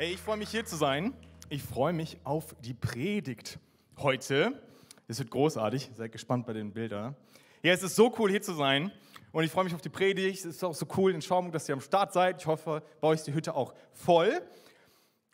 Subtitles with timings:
[0.00, 1.12] Hey, ich freue mich hier zu sein.
[1.48, 3.58] Ich freue mich auf die Predigt
[3.96, 4.62] heute.
[5.08, 5.90] Es wird großartig.
[5.96, 7.16] Seid gespannt bei den Bildern.
[7.64, 8.92] Ja, es ist so cool hier zu sein
[9.32, 10.38] und ich freue mich auf die Predigt.
[10.38, 12.40] Es ist auch so cool in Schaumburg, dass ihr am Start seid.
[12.40, 14.40] Ich hoffe, bei euch ist die Hütte auch voll.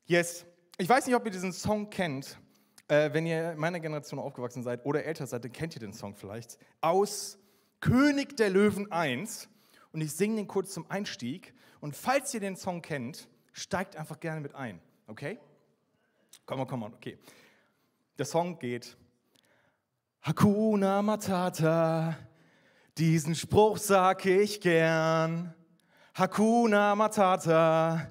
[0.06, 0.46] Yes.
[0.78, 2.38] Ich weiß nicht, ob ihr diesen Song kennt.
[2.88, 5.92] Äh, wenn ihr in meiner Generation aufgewachsen seid oder älter seid, dann kennt ihr den
[5.92, 6.56] Song vielleicht.
[6.80, 7.36] Aus
[7.80, 9.46] König der Löwen 1.
[9.92, 11.52] Und ich singe den kurz zum Einstieg.
[11.82, 15.38] Und falls ihr den Song kennt, steigt einfach gerne mit ein, okay?
[16.44, 17.18] Komm mal, komm mal, okay.
[18.18, 18.96] Der Song geht
[20.20, 22.16] Hakuna Matata,
[22.98, 25.54] diesen Spruch sag ich gern.
[26.14, 28.10] Hakuna Matata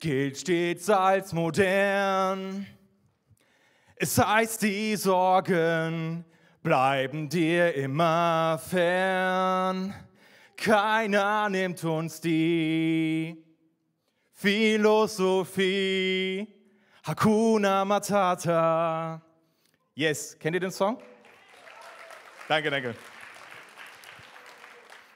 [0.00, 2.66] gilt stets als modern.
[3.96, 6.24] Es heißt, die Sorgen
[6.62, 9.94] bleiben dir immer fern.
[10.56, 13.47] Keiner nimmt uns die
[14.40, 15.66] Philosophie,
[17.02, 19.20] Hakuna Matata.
[19.96, 21.02] Yes, kennt ihr den Song?
[22.46, 22.94] Danke, danke.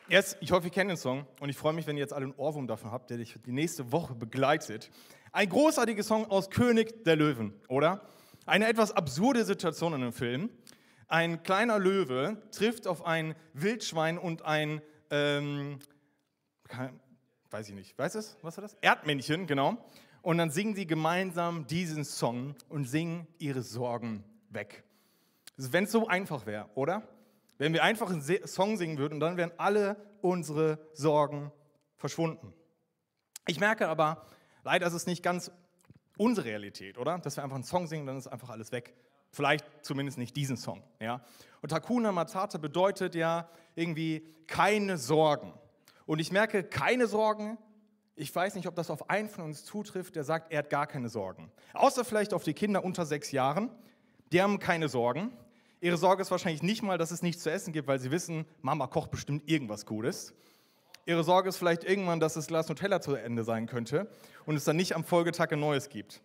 [0.09, 2.25] Yes, ich hoffe, ihr kennt den Song und ich freue mich, wenn ihr jetzt alle
[2.25, 4.91] einen Ohrwurm davon habt, der dich die nächste Woche begleitet.
[5.31, 8.05] Ein großartiger Song aus König der Löwen, oder?
[8.45, 10.51] Eine etwas absurde Situation in dem Film.
[11.07, 15.79] Ein kleiner Löwe trifft auf ein Wildschwein und ein ähm,
[17.53, 18.37] weiß ich nicht, weißt du es?
[18.43, 18.77] Was war das?
[18.81, 19.77] Erdmännchen, genau.
[20.23, 24.85] Und dann singen sie gemeinsam diesen Song und singen ihre Sorgen weg.
[25.57, 27.03] Wenn es so einfach wäre, oder?
[27.59, 31.53] Wenn wir einfach einen Song singen würden, dann wären alle unsere Sorgen
[31.97, 32.55] verschwunden.
[33.47, 34.27] Ich merke aber,
[34.65, 35.51] leider ist es nicht ganz
[36.17, 37.19] unsere Realität, oder?
[37.19, 38.95] Dass wir einfach einen Song singen, dann ist einfach alles weg.
[39.31, 40.83] Vielleicht zumindest nicht diesen Song.
[41.01, 41.25] Ja?
[41.63, 45.53] Und Hakuna Matata bedeutet ja irgendwie keine Sorgen.
[46.13, 47.57] Und ich merke, keine Sorgen.
[48.17, 50.87] Ich weiß nicht, ob das auf einen von uns zutrifft, der sagt, er hat gar
[50.87, 51.51] keine Sorgen.
[51.73, 53.71] Außer vielleicht auf die Kinder unter sechs Jahren.
[54.31, 55.33] Die haben keine Sorgen.
[55.81, 58.45] Ihre Sorge ist wahrscheinlich nicht mal, dass es nichts zu essen gibt, weil sie wissen,
[58.61, 60.35] Mama kocht bestimmt irgendwas Gutes.
[61.07, 64.07] Ihre Sorge ist vielleicht irgendwann, dass das Glas Nutella zu Ende sein könnte
[64.45, 66.21] und es dann nicht am Folgetag ein neues gibt.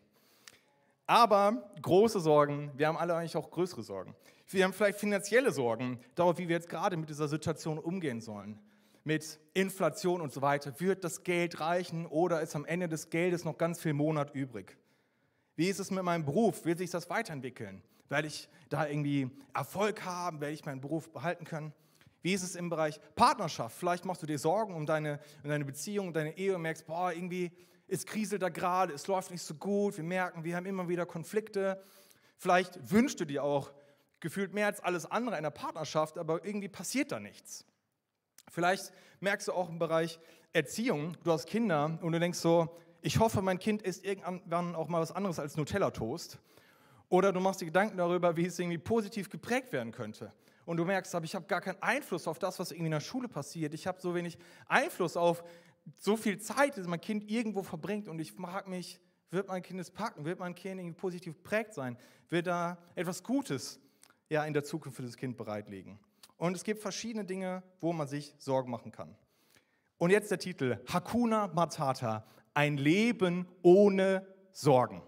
[1.05, 4.15] Aber große Sorgen, wir haben alle eigentlich auch größere Sorgen.
[4.49, 8.59] Wir haben vielleicht finanzielle Sorgen, darauf, wie wir jetzt gerade mit dieser Situation umgehen sollen
[9.07, 10.81] mit Inflation und so weiter.
[10.81, 14.77] Wird das Geld reichen oder ist am Ende des Geldes noch ganz viel Monat übrig?
[15.55, 16.65] Wie ist es mit meinem Beruf?
[16.65, 17.81] Wird sich das weiterentwickeln?
[18.09, 20.41] Werde ich da irgendwie Erfolg haben?
[20.41, 21.73] Werde ich meinen Beruf behalten können?
[22.21, 23.77] Wie ist es im Bereich Partnerschaft?
[23.77, 26.85] Vielleicht machst du dir Sorgen um deine, um deine Beziehung, um deine Ehe und merkst,
[26.85, 27.51] boah, irgendwie,
[27.87, 31.05] es kriselt da gerade, es läuft nicht so gut, wir merken, wir haben immer wieder
[31.05, 31.81] Konflikte.
[32.35, 33.71] Vielleicht wünschst du dir auch
[34.19, 37.63] gefühlt mehr als alles andere in der Partnerschaft, aber irgendwie passiert da nichts.
[38.51, 40.19] Vielleicht merkst du auch im Bereich
[40.53, 44.87] Erziehung, du hast Kinder und du denkst so, ich hoffe, mein Kind isst irgendwann auch
[44.87, 46.39] mal was anderes als Nutella-Toast.
[47.09, 50.33] Oder du machst dir Gedanken darüber, wie es irgendwie positiv geprägt werden könnte.
[50.65, 52.99] Und du merkst, aber ich habe gar keinen Einfluss auf das, was irgendwie in der
[52.99, 53.73] Schule passiert.
[53.73, 54.37] Ich habe so wenig
[54.67, 55.43] Einfluss auf
[55.95, 58.09] so viel Zeit, die mein Kind irgendwo verbringt.
[58.09, 60.25] Und ich frage mich, wird mein Kind es packen?
[60.25, 61.97] Wird mein Kind irgendwie positiv geprägt sein?
[62.29, 63.79] Wird da etwas Gutes
[64.29, 65.99] ja, in der Zukunft für das Kind bereitlegen?
[66.37, 69.15] Und es gibt verschiedene Dinge, wo man sich Sorgen machen kann.
[69.97, 75.01] Und jetzt der Titel, Hakuna Matata, ein Leben ohne Sorgen.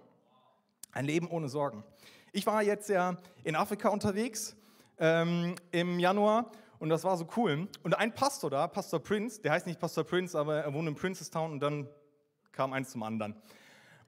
[0.91, 1.84] Ein Leben ohne Sorgen.
[2.31, 4.56] Ich war jetzt ja in Afrika unterwegs
[4.97, 7.68] ähm, im Januar und das war so cool.
[7.84, 10.95] Und ein Pastor da, Pastor Prince, der heißt nicht Pastor Prince, aber er wohnt in
[10.95, 11.88] Princestown und dann
[12.51, 13.35] kam eins zum anderen.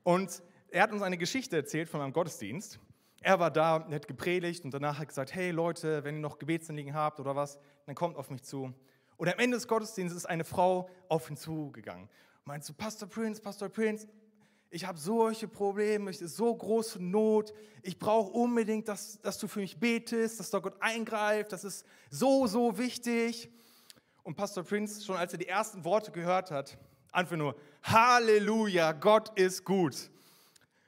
[0.04, 2.80] Und er hat uns eine Geschichte erzählt von einem Gottesdienst.
[3.24, 6.40] Er war da, er hat gepredigt und danach hat gesagt, hey Leute, wenn ihr noch
[6.40, 8.74] Gebetsanliegen habt oder was, dann kommt auf mich zu.
[9.16, 12.10] Und am Ende des Gottesdienstes ist eine Frau auf ihn zugegangen.
[12.46, 14.08] Meint so, Pastor Prince, Pastor Prince,
[14.72, 19.48] ich habe solche Probleme, ich ist so große Not, ich brauche unbedingt, dass, dass du
[19.48, 23.52] für mich betest, dass da Gott eingreift, das ist so, so wichtig.
[24.24, 26.80] Und Pastor Prince, schon als er die ersten Worte gehört hat,
[27.12, 30.10] einfach nur, Halleluja, Gott ist gut.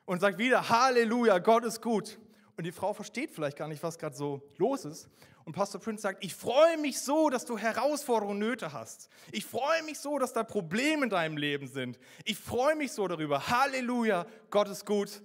[0.06, 2.18] Und sagt wieder, Halleluja, Gott ist gut.
[2.56, 5.10] Und die Frau versteht vielleicht gar nicht, was gerade so los ist.
[5.46, 9.10] Und Pastor Prince sagt, ich freue mich so, dass du Herausforderungen und Nöte hast.
[9.32, 12.00] Ich freue mich so, dass da Probleme in deinem Leben sind.
[12.24, 13.50] Ich freue mich so darüber.
[13.50, 15.22] Halleluja, Gott ist gut.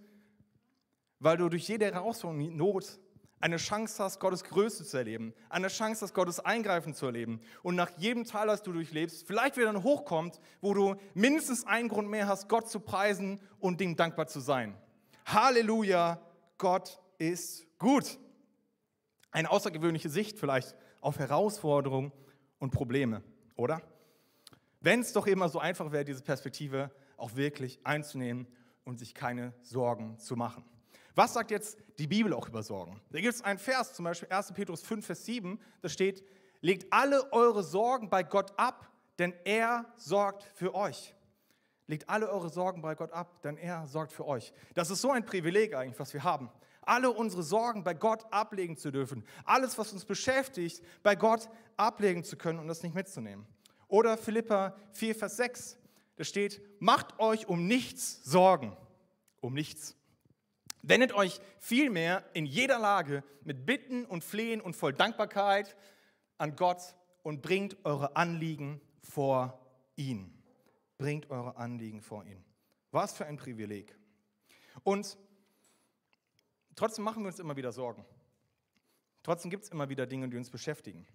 [1.21, 2.99] Weil du durch jede Herausforderung und Not
[3.41, 7.41] eine Chance hast, Gottes Größe zu erleben, eine Chance hast, Gottes Eingreifen zu erleben.
[7.63, 11.89] Und nach jedem Teil, das du durchlebst, vielleicht wieder dann hochkommt, wo du mindestens einen
[11.89, 14.77] Grund mehr hast, Gott zu preisen und ihm dankbar zu sein.
[15.27, 16.21] Halleluja,
[16.57, 18.19] Gott ist gut.
[19.31, 22.13] Eine außergewöhnliche Sicht vielleicht auf Herausforderungen
[22.59, 23.23] und Probleme,
[23.57, 23.83] oder?
[24.81, 28.47] Wenn es doch immer so einfach wäre, diese Perspektive auch wirklich einzunehmen
[28.85, 30.65] und sich keine Sorgen zu machen.
[31.15, 33.01] Was sagt jetzt die Bibel auch über Sorgen?
[33.11, 34.53] Da gibt es einen Vers, zum Beispiel 1.
[34.53, 36.25] Petrus 5, Vers 7, da steht,
[36.61, 38.89] legt alle eure Sorgen bei Gott ab,
[39.19, 41.15] denn er sorgt für euch.
[41.89, 44.53] Legt alle eure Sorgen bei Gott ab, denn er sorgt für euch.
[44.75, 46.51] Das ist so ein Privileg eigentlich, was wir haben.
[46.89, 49.23] Alle unsere Sorgen bei Gott ablegen zu dürfen.
[49.45, 53.47] Alles, was uns beschäftigt, bei Gott ablegen zu können und das nicht mitzunehmen.
[53.89, 55.79] Oder Philippa 4, Vers 6,
[56.17, 58.75] da steht, macht euch um nichts Sorgen.
[59.41, 59.97] Um nichts.
[60.81, 65.77] Wendet euch vielmehr in jeder Lage mit Bitten und Flehen und voll Dankbarkeit
[66.39, 69.61] an Gott und bringt eure Anliegen vor
[69.97, 70.33] ihn.
[70.97, 72.43] Bringt eure Anliegen vor ihn.
[72.93, 73.95] Was für ein Privileg.
[74.85, 75.19] Und
[76.79, 78.05] trotzdem machen wir uns immer wieder Sorgen.
[79.23, 81.07] Trotzdem gibt es immer wieder Dinge, die uns beschäftigen.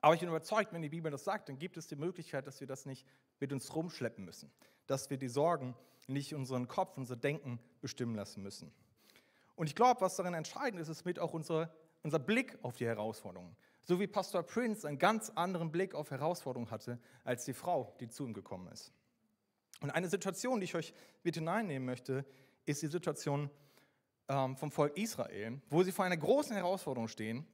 [0.00, 2.60] Aber ich bin überzeugt, wenn die Bibel das sagt, dann gibt es die Möglichkeit, dass
[2.60, 3.06] wir das nicht
[3.40, 4.52] mit uns rumschleppen müssen.
[4.86, 5.74] Dass wir die Sorgen
[6.06, 8.72] nicht unseren Kopf, unser Denken bestimmen lassen müssen.
[9.54, 11.72] Und ich glaube, was darin entscheidend ist, ist mit auch unser,
[12.02, 13.56] unser Blick auf die Herausforderungen.
[13.84, 18.08] So wie Pastor Prince einen ganz anderen Blick auf Herausforderungen hatte, als die Frau, die
[18.08, 18.92] zu ihm gekommen ist.
[19.80, 20.92] Und eine Situation, die ich euch
[21.22, 22.24] mit hineinnehmen möchte,
[22.64, 23.50] ist die Situation
[24.28, 27.46] ähm, vom Volk Israel, wo sie vor einer großen Herausforderung stehen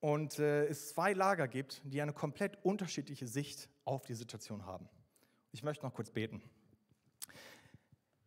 [0.00, 4.88] und äh, es zwei Lager gibt, die eine komplett unterschiedliche Sicht auf die Situation haben.
[5.52, 6.42] Ich möchte noch kurz beten.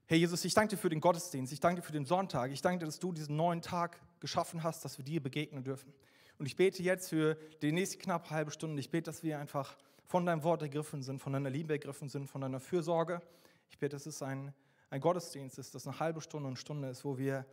[0.07, 2.63] Herr Jesus, ich danke dir für den Gottesdienst, ich danke dir für den Sonntag, ich
[2.63, 5.93] danke dir, dass du diesen neuen Tag geschaffen hast, dass wir dir begegnen dürfen.
[6.39, 9.77] Und ich bete jetzt für die nächste knapp halbe Stunde, ich bete, dass wir einfach
[10.05, 13.21] von deinem Wort ergriffen sind, von deiner Liebe ergriffen sind, von deiner Fürsorge.
[13.69, 14.53] Ich bete, dass es ein,
[14.89, 17.45] ein Gottesdienst ist, dass eine halbe Stunde und Stunde ist, wo wir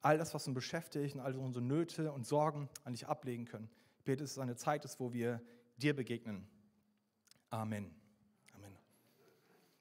[0.00, 3.70] all das, was uns beschäftigt und all unsere Nöte und Sorgen an dich ablegen können.
[3.98, 5.40] Ich bete, dass es eine Zeit ist, wo wir
[5.76, 6.46] dir begegnen.
[7.50, 7.94] Amen.
[8.54, 8.76] Amen.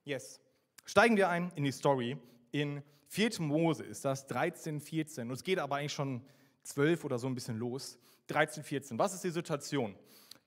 [0.03, 0.39] Yes.
[0.85, 2.17] Steigen wir ein in die Story.
[2.51, 3.41] In 4.
[3.41, 5.27] Mose ist das 13, 14.
[5.27, 6.21] Und es geht aber eigentlich schon
[6.63, 7.97] 12 oder so ein bisschen los.
[8.27, 8.99] 13, 14.
[8.99, 9.95] Was ist die Situation?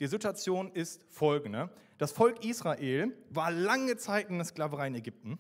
[0.01, 1.71] Die Situation ist folgende.
[1.99, 5.39] Das Volk Israel war lange Zeit in der Sklaverei in Ägypten.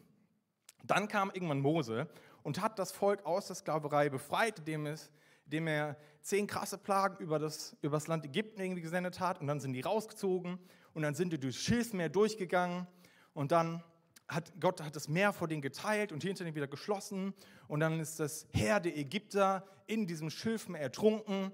[0.86, 2.08] Dann kam irgendwann Mose
[2.42, 5.10] und hat das Volk aus der Sklaverei befreit, indem, es,
[5.46, 9.40] indem er zehn krasse Plagen über das, über das Land Ägypten irgendwie gesendet hat.
[9.40, 10.58] Und dann sind die rausgezogen
[10.92, 12.86] und dann sind die durchs Schilfmeer durchgegangen.
[13.32, 13.82] Und dann
[14.28, 17.34] hat Gott hat das Meer vor denen geteilt und hinter ihnen wieder geschlossen.
[17.66, 21.52] Und dann ist das Heer der Ägypter in diesem Schilfmeer ertrunken.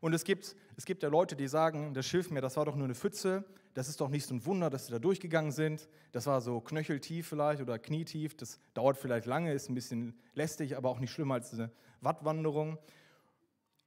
[0.00, 2.84] Und es gibt, es gibt ja Leute, die sagen, das Schilfmeer, das war doch nur
[2.84, 3.44] eine Pfütze.
[3.74, 5.88] Das ist doch nicht so ein Wunder, dass sie da durchgegangen sind.
[6.12, 8.36] Das war so knöcheltief vielleicht oder knietief.
[8.36, 11.70] Das dauert vielleicht lange, ist ein bisschen lästig, aber auch nicht schlimmer als eine
[12.00, 12.78] Wattwanderung.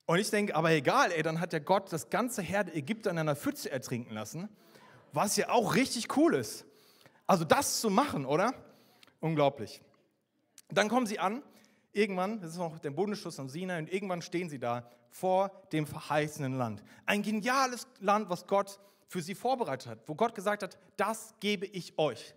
[0.05, 3.17] Und ich denke, aber egal, ey, dann hat ja Gott das ganze Heer Ägypter in
[3.17, 4.49] einer Pfütze ertrinken lassen,
[5.11, 6.65] was ja auch richtig cool ist.
[7.25, 8.53] Also das zu machen, oder?
[9.19, 9.81] Unglaublich.
[10.69, 11.41] Dann kommen sie an,
[11.93, 15.85] irgendwann, das ist noch der Bundesschluss am Sinai, und irgendwann stehen sie da vor dem
[15.85, 16.83] verheißenen Land.
[17.05, 21.67] Ein geniales Land, was Gott für sie vorbereitet hat, wo Gott gesagt hat, das gebe
[21.67, 22.33] ich euch.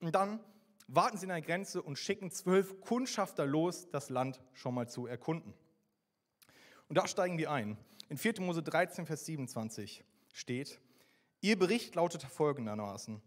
[0.00, 0.40] Und dann
[0.88, 5.06] warten sie an der Grenze und schicken zwölf Kundschafter los, das Land schon mal zu
[5.06, 5.54] erkunden.
[6.88, 7.78] Und da steigen wir ein.
[8.08, 8.40] In 4.
[8.40, 10.80] Mose 13, Vers 27 steht,
[11.40, 13.22] ihr Bericht lautet folgendermaßen,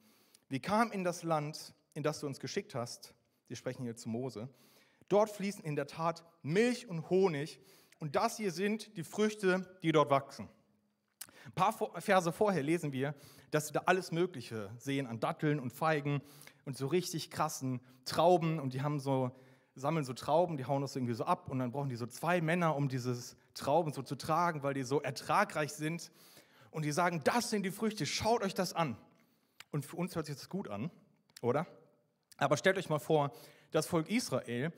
[0.48, 3.16] wir kamen in das Land, in das du uns geschickt hast.
[3.48, 4.48] Wir sprechen hier zu Mose.
[5.08, 7.60] Dort fließen in der Tat Milch und Honig.
[8.00, 10.50] Und das hier sind die Früchte, die dort wachsen.
[11.46, 13.14] Ein paar Verse vorher lesen wir,
[13.52, 16.22] dass sie da alles Mögliche sehen an Datteln und Feigen
[16.66, 18.60] und so richtig krassen Trauben.
[18.60, 19.32] Und die haben so,
[19.76, 21.50] sammeln so Trauben, die hauen das irgendwie so ab.
[21.50, 24.84] Und dann brauchen die so zwei Männer, um dieses Trauben so zu tragen, weil die
[24.84, 26.12] so ertragreich sind.
[26.72, 28.98] Und die sagen, das sind die Früchte, schaut euch das an.
[29.72, 30.90] Und für uns hört sich das gut an,
[31.42, 31.68] oder?
[32.38, 33.32] Aber stellt euch mal vor,
[33.72, 34.72] das Volk Israel,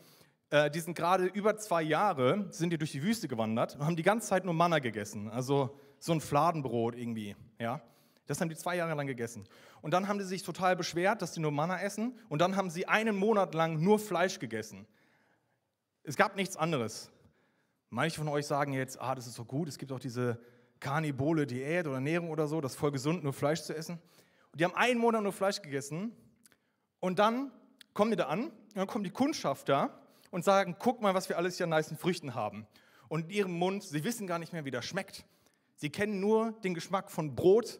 [0.49, 3.95] äh, die sind gerade über zwei Jahre, sind die durch die Wüste gewandert und haben
[3.95, 5.29] die ganze Zeit nur Manna gegessen.
[5.29, 7.81] Also so ein Fladenbrot irgendwie, ja.
[8.27, 9.45] Das haben die zwei Jahre lang gegessen.
[9.81, 12.19] Und dann haben sie sich total beschwert, dass sie nur Manna essen.
[12.27, 14.85] Und dann haben sie einen Monat lang nur Fleisch gegessen.
[16.03, 17.09] Es gab nichts anderes.
[17.89, 20.39] Manche von euch sagen jetzt, ah, das ist so gut, es gibt auch diese
[20.81, 23.99] Karnibole Diät oder Ernährung oder so, das ist voll gesund, nur Fleisch zu essen.
[24.51, 26.11] Und die haben einen Monat nur Fleisch gegessen.
[26.99, 27.51] Und dann
[27.93, 29.97] kommen die da an, und dann kommen die Kundschafter
[30.31, 32.67] und sagen, guck mal, was wir alles hier an nice Früchten haben.
[33.07, 35.25] Und in ihrem Mund, sie wissen gar nicht mehr, wie das schmeckt.
[35.75, 37.79] Sie kennen nur den Geschmack von Brot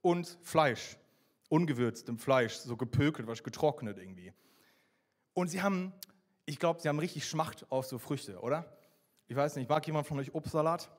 [0.00, 0.96] und Fleisch.
[1.48, 4.32] Ungewürztem Fleisch, so gepökelt, was getrocknet irgendwie.
[5.34, 5.92] Und sie haben,
[6.46, 8.76] ich glaube, sie haben richtig Schmacht auf so Früchte, oder?
[9.26, 10.90] Ich weiß nicht, mag jemand von euch Obstsalat?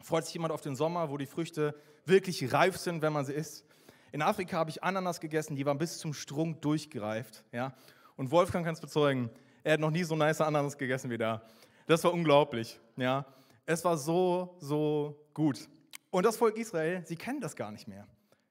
[0.00, 3.32] Freut sich jemand auf den Sommer, wo die Früchte wirklich reif sind, wenn man sie
[3.32, 3.64] isst?
[4.12, 7.44] In Afrika habe ich Ananas gegessen, die waren bis zum Strunk durchgereift.
[7.52, 7.74] Ja?
[8.16, 9.30] Und Wolfgang kann es bezeugen,
[9.64, 11.42] er hat noch nie so nice Ananas gegessen wie da.
[11.86, 12.78] Das war unglaublich.
[12.96, 13.24] Ja.
[13.66, 15.68] Es war so, so gut.
[16.10, 18.06] Und das Volk Israel, sie kennen das gar nicht mehr.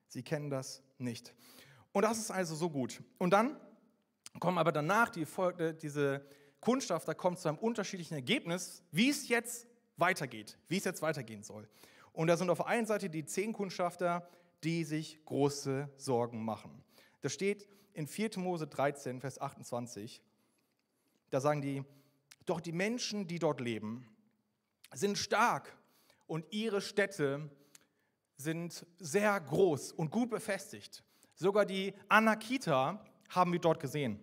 [0.08, 1.34] Sie kennen das nicht.
[1.91, 3.01] Und das ist also so gut.
[3.20, 3.55] Und dann
[4.39, 5.25] kommen aber danach die,
[5.82, 6.25] diese
[6.60, 9.67] Kundschafter kommen zu einem unterschiedlichen Ergebnis, wie es jetzt
[9.98, 11.70] weitergeht, wie es jetzt weitergehen soll.
[12.12, 14.27] Und da sind auf der einen Seite die zehn Kundschafter,
[14.63, 16.84] die sich große Sorgen machen.
[17.22, 18.32] Das steht in 4.
[18.38, 20.22] Mose 13, Vers 28.
[21.33, 21.83] Da sagen die,
[22.45, 24.05] doch die Menschen, die dort leben,
[24.93, 25.75] sind stark
[26.27, 27.49] und ihre Städte
[28.37, 31.03] sind sehr groß und gut befestigt.
[31.33, 34.19] Sogar die Anakita haben wir dort gesehen.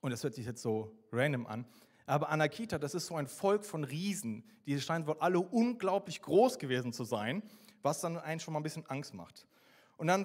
[0.00, 1.66] Und das hört sich jetzt so random an.
[2.06, 4.42] Aber Anakita, das ist so ein Volk von Riesen.
[4.64, 7.42] Die scheinen wohl alle unglaublich groß gewesen zu sein,
[7.82, 9.46] was dann einen schon mal ein bisschen Angst macht.
[10.00, 10.24] Und dann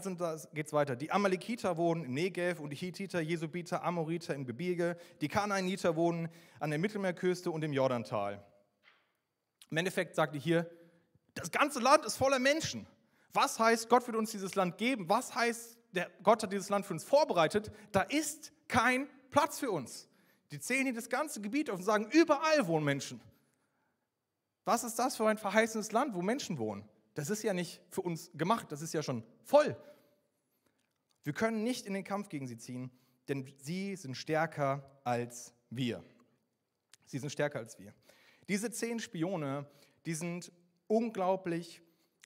[0.54, 0.96] geht es weiter.
[0.96, 4.96] Die Amalekiter wohnen im Negev und die Hittiter, Jesubiter, Amoriter im Gebirge.
[5.20, 6.30] Die Kanaaniter wohnen
[6.62, 8.42] an der Mittelmeerküste und im Jordantal.
[9.70, 10.70] Im Endeffekt sagt die hier,
[11.34, 12.88] das ganze Land ist voller Menschen.
[13.34, 15.10] Was heißt, Gott wird uns dieses Land geben?
[15.10, 17.70] Was heißt, der Gott hat dieses Land für uns vorbereitet?
[17.92, 20.08] Da ist kein Platz für uns.
[20.52, 23.20] Die zählen hier das ganze Gebiet auf und sagen, überall wohnen Menschen.
[24.64, 26.88] Was ist das für ein verheißenes Land, wo Menschen wohnen?
[27.16, 29.76] Das ist ja nicht für uns gemacht, das ist ja schon voll.
[31.24, 32.92] Wir können nicht in den Kampf gegen sie ziehen,
[33.28, 36.04] denn sie sind stärker als wir.
[37.06, 37.94] Sie sind stärker als wir.
[38.48, 39.66] Diese zehn Spione,
[40.06, 40.52] die sind
[40.88, 41.82] unglaublich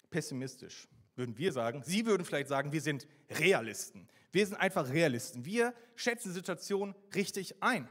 [0.10, 1.82] pessimistisch, würden wir sagen.
[1.86, 4.10] Sie würden vielleicht sagen, wir sind Realisten.
[4.32, 5.46] Wir sind einfach Realisten.
[5.46, 7.88] Wir schätzen die Situation richtig ein.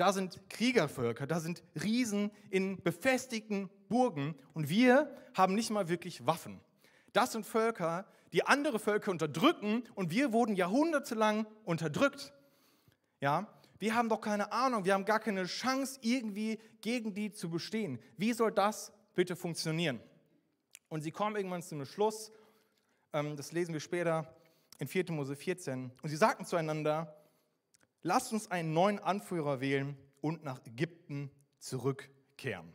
[0.00, 6.24] Da sind Kriegervölker, da sind Riesen in befestigten Burgen und wir haben nicht mal wirklich
[6.24, 6.58] Waffen.
[7.12, 12.32] Das sind Völker, die andere Völker unterdrücken und wir wurden jahrhundertelang unterdrückt.
[13.20, 13.46] Ja,
[13.78, 17.98] wir haben doch keine Ahnung, wir haben gar keine Chance, irgendwie gegen die zu bestehen.
[18.16, 20.00] Wie soll das bitte funktionieren?
[20.88, 22.32] Und sie kommen irgendwann zu einem Schluss,
[23.12, 24.34] ähm, das lesen wir später
[24.78, 25.12] in 4.
[25.12, 27.19] Mose 14, und sie sagten zueinander,
[28.02, 32.74] lasst uns einen neuen Anführer wählen und nach Ägypten zurückkehren.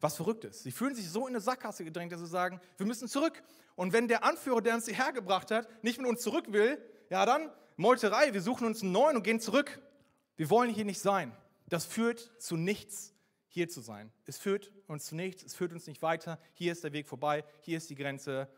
[0.00, 0.62] Was verrückt ist.
[0.62, 3.42] Sie fühlen sich so in eine Sackgasse gedrängt, dass sie sagen, wir müssen zurück.
[3.74, 6.78] Und wenn der Anführer, der uns hierher gebracht hat, nicht mit uns zurück will,
[7.10, 9.82] ja dann Meuterei, wir suchen uns einen neuen und gehen zurück.
[10.36, 11.36] Wir wollen hier nicht sein.
[11.68, 13.14] Das führt zu nichts,
[13.48, 14.12] hier zu sein.
[14.24, 16.38] Es führt uns zu nichts, es führt uns nicht weiter.
[16.54, 18.48] Hier ist der Weg vorbei, hier ist die Grenze.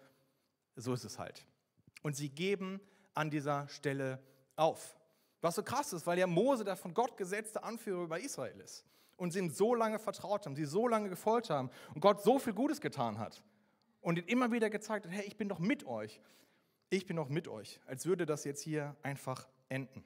[0.77, 1.45] So ist es halt.
[2.03, 2.81] Und sie geben
[3.15, 4.23] an dieser Stelle
[4.55, 4.98] auf.
[5.41, 8.85] Was so krass ist, weil ja Mose der von Gott gesetzte Anführer über Israel ist.
[9.17, 12.39] Und sie ihm so lange vertraut haben, sie so lange gefolgt haben und Gott so
[12.39, 13.43] viel Gutes getan hat.
[14.01, 16.21] Und ihnen immer wieder gezeigt hat, hey, ich bin doch mit euch.
[16.91, 17.81] Ich bin doch mit euch.
[17.87, 20.05] Als würde das jetzt hier einfach enden.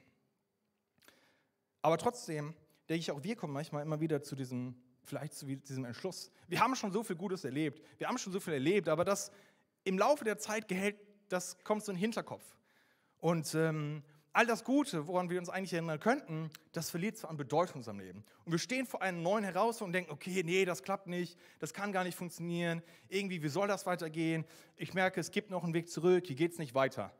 [1.81, 2.55] Aber trotzdem
[2.89, 6.31] denke ich, auch wir kommen manchmal immer wieder zu diesem, vielleicht zu diesem Entschluss.
[6.47, 7.81] Wir haben schon so viel Gutes erlebt.
[7.97, 9.31] Wir haben schon so viel erlebt, aber das
[9.83, 10.97] im Laufe der Zeit gehält,
[11.29, 12.43] das kommt so in den Hinterkopf.
[13.19, 17.37] Und ähm, all das Gute, woran wir uns eigentlich erinnern könnten, das verliert zwar an
[17.37, 18.25] Bedeutung in unserem Leben.
[18.45, 21.73] Und wir stehen vor einer neuen Herausforderung und denken, okay, nee, das klappt nicht, das
[21.73, 24.43] kann gar nicht funktionieren, irgendwie, wie soll das weitergehen?
[24.75, 27.13] Ich merke, es gibt noch einen Weg zurück, hier geht es nicht weiter.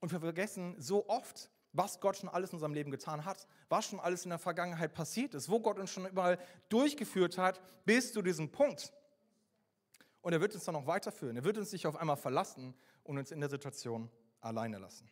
[0.00, 3.86] Und wir vergessen so oft, was Gott schon alles in unserem Leben getan hat, was
[3.86, 8.12] schon alles in der Vergangenheit passiert ist, wo Gott uns schon überall durchgeführt hat, bis
[8.12, 8.92] zu diesem Punkt.
[10.20, 11.36] Und er wird uns dann noch weiterführen.
[11.36, 15.10] Er wird uns nicht auf einmal verlassen und uns in der Situation alleine lassen.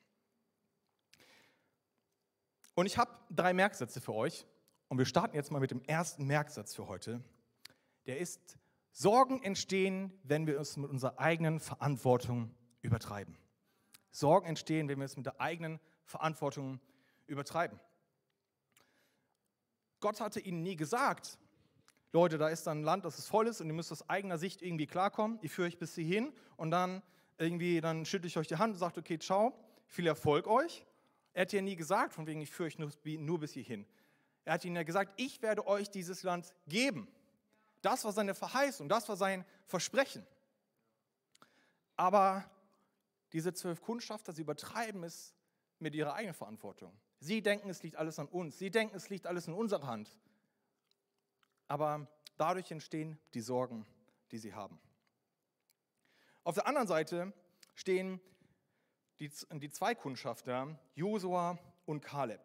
[2.77, 4.47] Und ich habe drei Merksätze für euch.
[4.89, 7.25] Und wir starten jetzt mal mit dem ersten Merksatz für heute.
[8.05, 8.59] Der ist,
[8.93, 13.37] Sorgen entstehen, wenn wir es mit unserer eigenen Verantwortung übertreiben.
[14.11, 16.81] Sorgen entstehen, wenn wir es mit der eigenen Verantwortung
[17.27, 17.81] übertreiben.
[20.01, 21.39] Gott hatte ihnen nie gesagt,
[22.13, 24.63] Leute, da ist ein Land, das ist voll ist und ihr müsst aus eigener Sicht
[24.63, 25.39] irgendwie klarkommen.
[25.43, 27.03] Ich führe euch bis hierhin und dann
[27.39, 29.53] irgendwie, dann schütte ich euch die Hand und sage, okay, ciao,
[29.87, 30.87] viel Erfolg euch.
[31.37, 33.87] Er hat ja nie gesagt, von wegen, ich führe euch nur, nur bis hierhin.
[34.47, 37.09] Er hat ihnen ja gesagt, ich werde euch dieses Land geben.
[37.83, 40.27] Das war seine Verheißung, das war sein Versprechen.
[41.95, 42.51] Aber
[43.35, 45.35] diese zwölf Kundschafter, sie übertreiben es
[45.79, 46.99] mit ihrer eigenen Verantwortung.
[47.21, 48.59] Sie denken, es liegt alles an uns.
[48.59, 50.17] Sie denken, es liegt alles in unserer Hand.
[51.69, 53.85] Aber dadurch entstehen die Sorgen,
[54.31, 54.81] die sie haben.
[56.45, 57.35] Auf der anderen Seite
[57.75, 58.23] stehen
[59.21, 62.41] die, die zwei Kundschafter, Josua und Kaleb.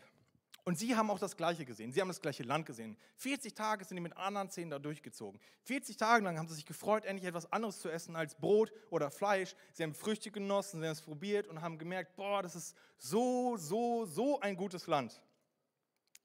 [0.63, 1.91] Und sie haben auch das Gleiche gesehen.
[1.91, 2.95] Sie haben das gleiche Land gesehen.
[3.17, 5.41] 40 Tage sind die mit anderen Zähnen da durchgezogen.
[5.63, 9.09] 40 Tage lang haben sie sich gefreut, endlich etwas anderes zu essen als Brot oder
[9.09, 9.55] Fleisch.
[9.73, 13.57] Sie haben Früchte genossen, sie haben es probiert und haben gemerkt, boah, das ist so,
[13.57, 15.23] so, so ein gutes Land.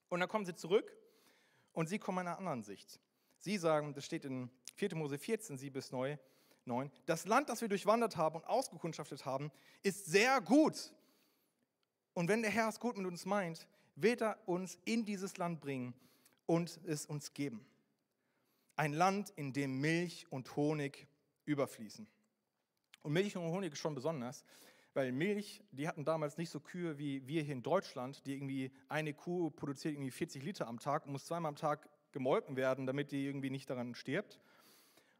[0.08, 0.94] Und dann kommen sie zurück
[1.72, 3.00] und sie kommen einer anderen Sicht.
[3.38, 4.96] Sie sagen, das steht in 4.
[4.96, 6.18] Mose 14, 7 bis 9,
[7.06, 9.50] das Land, das wir durchwandert haben und ausgekundschaftet haben,
[9.82, 10.92] ist sehr gut.
[12.12, 15.60] Und wenn der Herr es gut mit uns meint, wird er uns in dieses Land
[15.60, 15.94] bringen
[16.46, 17.64] und es uns geben.
[18.74, 21.06] Ein Land, in dem Milch und Honig
[21.44, 22.06] überfließen.
[23.02, 24.44] Und Milch und Honig ist schon besonders,
[24.92, 28.72] weil Milch, die hatten damals nicht so Kühe wie wir hier in Deutschland, die irgendwie
[28.88, 32.86] eine Kuh produziert irgendwie 40 Liter am Tag und muss zweimal am Tag gemolken werden,
[32.86, 34.40] damit die irgendwie nicht daran stirbt,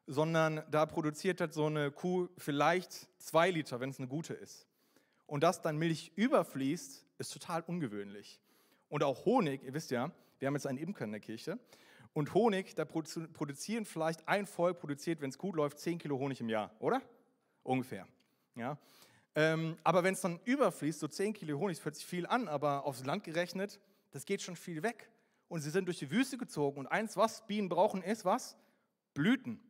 [0.06, 4.66] sondern da produziert halt so eine Kuh vielleicht zwei Liter, wenn es eine gute ist.
[5.26, 8.40] Und dass dann Milch überfließt, ist total ungewöhnlich.
[8.88, 11.58] Und auch Honig, ihr wisst ja, wir haben jetzt einen Imker in der Kirche.
[12.12, 16.40] Und Honig, da produzieren vielleicht ein Volk, produziert, wenn es gut läuft, 10 Kilo Honig
[16.40, 17.02] im Jahr, oder?
[17.62, 18.06] Ungefähr.
[18.54, 18.78] Ja?
[19.34, 22.48] Ähm, aber wenn es dann überfließt, so 10 Kilo Honig, das hört sich viel an,
[22.48, 23.80] aber aufs Land gerechnet,
[24.12, 25.10] das geht schon viel weg.
[25.48, 26.78] Und sie sind durch die Wüste gezogen.
[26.78, 28.56] Und eins, was Bienen brauchen, ist was?
[29.12, 29.60] Blüten,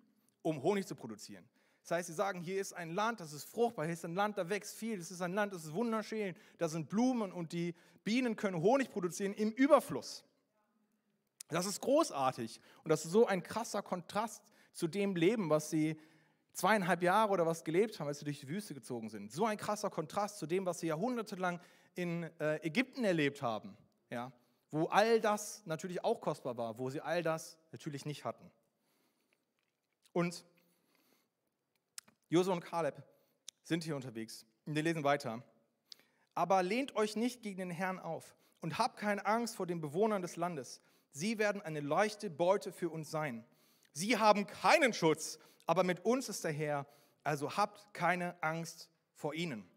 [0.46, 1.44] um Honig zu produzieren.
[1.82, 4.38] Das heißt, sie sagen, hier ist ein Land, das ist fruchtbar, hier ist ein Land,
[4.38, 7.74] da wächst viel, es ist ein Land, das ist wunderschön, da sind Blumen und die
[8.04, 10.24] Bienen können Honig produzieren im Überfluss.
[11.48, 15.98] Das ist großartig und das ist so ein krasser Kontrast zu dem Leben, was sie
[16.52, 19.32] zweieinhalb Jahre oder was gelebt haben, als sie durch die Wüste gezogen sind.
[19.32, 21.60] So ein krasser Kontrast zu dem, was sie jahrhundertelang
[21.96, 23.76] in äh, Ägypten erlebt haben,
[24.10, 24.32] ja,
[24.70, 28.50] wo all das natürlich auch kostbar war, wo sie all das natürlich nicht hatten.
[30.16, 30.46] Und
[32.30, 33.02] Josua und Kaleb
[33.64, 34.46] sind hier unterwegs.
[34.64, 35.42] Wir lesen weiter.
[36.32, 40.22] Aber lehnt euch nicht gegen den Herrn auf und habt keine Angst vor den Bewohnern
[40.22, 40.80] des Landes.
[41.10, 43.44] Sie werden eine leichte Beute für uns sein.
[43.92, 46.86] Sie haben keinen Schutz, aber mit uns ist der Herr,
[47.22, 49.68] also habt keine Angst vor ihnen.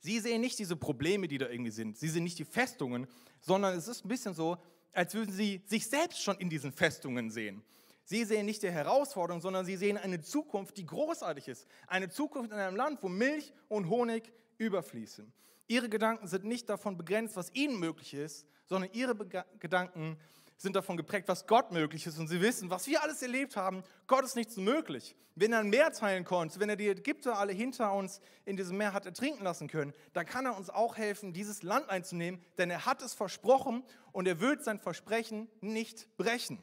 [0.00, 1.96] Sie sehen nicht diese Probleme, die da irgendwie sind.
[1.96, 3.06] Sie sehen nicht die Festungen,
[3.40, 4.58] sondern es ist ein bisschen so,
[4.92, 7.62] als würden sie sich selbst schon in diesen Festungen sehen.
[8.04, 11.66] Sie sehen nicht die Herausforderung, sondern sie sehen eine Zukunft, die großartig ist.
[11.86, 15.32] Eine Zukunft in einem Land, wo Milch und Honig überfließen.
[15.66, 20.18] Ihre Gedanken sind nicht davon begrenzt, was ihnen möglich ist, sondern ihre Be Gedanken
[20.56, 22.18] sind davon geprägt, was Gott möglich ist.
[22.18, 25.16] Und sie wissen, was wir alles erlebt haben, Gott ist nichts möglich.
[25.34, 28.76] Wenn er ein Meer teilen konnte, wenn er die Ägypter alle hinter uns in diesem
[28.76, 32.70] Meer hat ertrinken lassen können, dann kann er uns auch helfen, dieses Land einzunehmen, denn
[32.70, 36.62] er hat es versprochen und er wird sein Versprechen nicht brechen.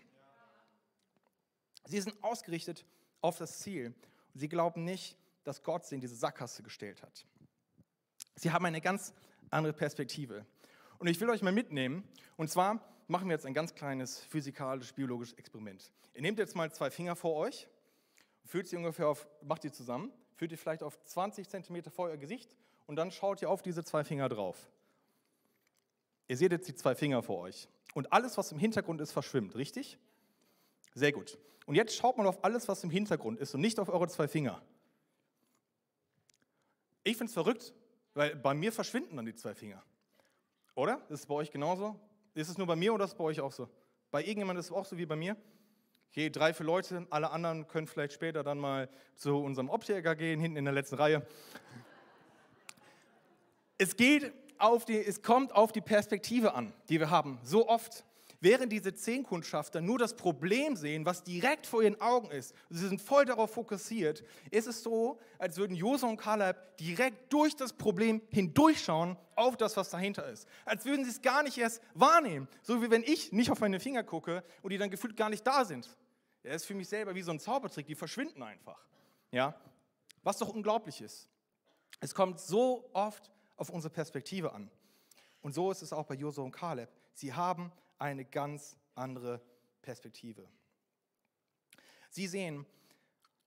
[1.85, 2.85] Sie sind ausgerichtet
[3.21, 3.93] auf das Ziel.
[4.33, 7.25] Und sie glauben nicht, dass Gott sie in diese Sackgasse gestellt hat.
[8.35, 9.13] Sie haben eine ganz
[9.49, 10.45] andere Perspektive.
[10.99, 12.07] Und ich will euch mal mitnehmen.
[12.37, 15.91] Und zwar machen wir jetzt ein ganz kleines physikalisch-biologisches Experiment.
[16.13, 17.67] Ihr nehmt jetzt mal zwei Finger vor euch,
[18.45, 22.17] führt sie ungefähr auf, macht die zusammen, führt die vielleicht auf 20 Zentimeter vor euer
[22.17, 24.69] Gesicht und dann schaut ihr auf diese zwei Finger drauf.
[26.27, 27.67] Ihr seht jetzt die zwei Finger vor euch.
[27.93, 29.97] Und alles, was im Hintergrund ist, verschwimmt, richtig?
[30.93, 31.37] Sehr gut.
[31.65, 34.27] Und jetzt schaut mal auf alles, was im Hintergrund ist und nicht auf eure zwei
[34.27, 34.61] Finger.
[37.03, 37.73] Ich finde es verrückt,
[38.13, 39.81] weil bei mir verschwinden dann die zwei Finger.
[40.75, 41.01] Oder?
[41.09, 41.99] Ist es bei euch genauso?
[42.33, 43.69] Ist es nur bei mir oder ist es bei euch auch so?
[44.09, 45.35] Bei irgendjemandem ist es auch so wie bei mir?
[46.09, 50.41] Okay, drei, vier Leute, alle anderen können vielleicht später dann mal zu unserem Optiker gehen,
[50.41, 51.25] hinten in der letzten Reihe.
[53.77, 57.39] Es geht auf die, es kommt auf die Perspektive an, die wir haben.
[57.43, 58.05] So oft
[58.43, 62.99] Während diese Zehnkundschafter nur das Problem sehen, was direkt vor ihren Augen ist, sie sind
[62.99, 68.19] voll darauf fokussiert, ist es so, als würden Josua und Kaleb direkt durch das Problem
[68.29, 70.47] hindurchschauen auf das, was dahinter ist.
[70.65, 72.47] Als würden sie es gar nicht erst wahrnehmen.
[72.63, 75.45] So wie wenn ich nicht auf meine Finger gucke und die dann gefühlt gar nicht
[75.45, 75.87] da sind.
[76.41, 78.83] Das ist für mich selber wie so ein Zaubertrick, die verschwinden einfach.
[79.29, 79.53] Ja?
[80.23, 81.29] Was doch unglaublich ist.
[81.99, 84.71] Es kommt so oft auf unsere Perspektive an.
[85.43, 86.89] Und so ist es auch bei Josua und Kaleb.
[87.13, 87.71] Sie haben
[88.01, 89.41] eine ganz andere
[89.81, 90.47] Perspektive.
[92.09, 92.65] Sie sehen,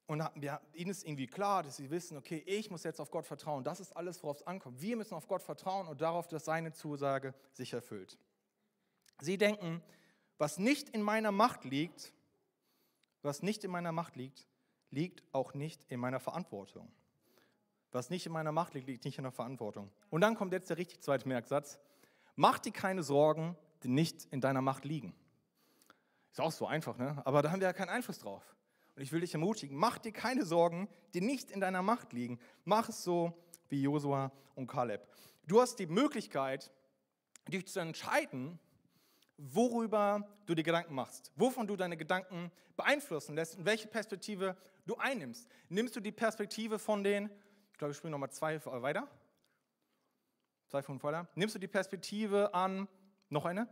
[0.06, 0.22] und
[0.74, 3.64] ihnen ist irgendwie klar, dass sie wissen, okay, ich muss jetzt auf Gott vertrauen.
[3.64, 4.80] Das ist alles, worauf es ankommt.
[4.80, 8.18] Wir müssen auf Gott vertrauen und darauf, dass seine Zusage sich erfüllt.
[9.20, 9.82] Sie denken,
[10.36, 12.12] was nicht in meiner Macht liegt,
[13.22, 14.46] was nicht in meiner Macht liegt,
[14.90, 16.92] liegt auch nicht in meiner Verantwortung.
[17.92, 19.90] Was nicht in meiner Macht liegt, liegt nicht in der Verantwortung.
[20.10, 21.78] Und dann kommt jetzt der richtig zweite Merksatz.
[22.36, 25.14] Mach dir keine Sorgen, die nicht in deiner Macht liegen.
[26.32, 27.22] Ist auch so einfach, ne?
[27.24, 28.42] aber da haben wir ja keinen Einfluss drauf.
[28.96, 32.38] Und ich will dich ermutigen, mach dir keine Sorgen, die nicht in deiner Macht liegen.
[32.64, 33.32] Mach es so
[33.68, 35.06] wie Josua und Kaleb.
[35.46, 36.72] Du hast die Möglichkeit,
[37.48, 38.58] dich zu entscheiden,
[39.36, 44.96] worüber du dir Gedanken machst, wovon du deine Gedanken beeinflussen lässt und welche Perspektive du
[44.96, 45.48] einnimmst.
[45.68, 47.30] Nimmst du die Perspektive von den,
[47.72, 49.08] ich glaube, ich spiele nochmal zwei weiter,
[50.68, 52.88] zwei von vorher, nimmst du die Perspektive an,
[53.28, 53.68] noch eine?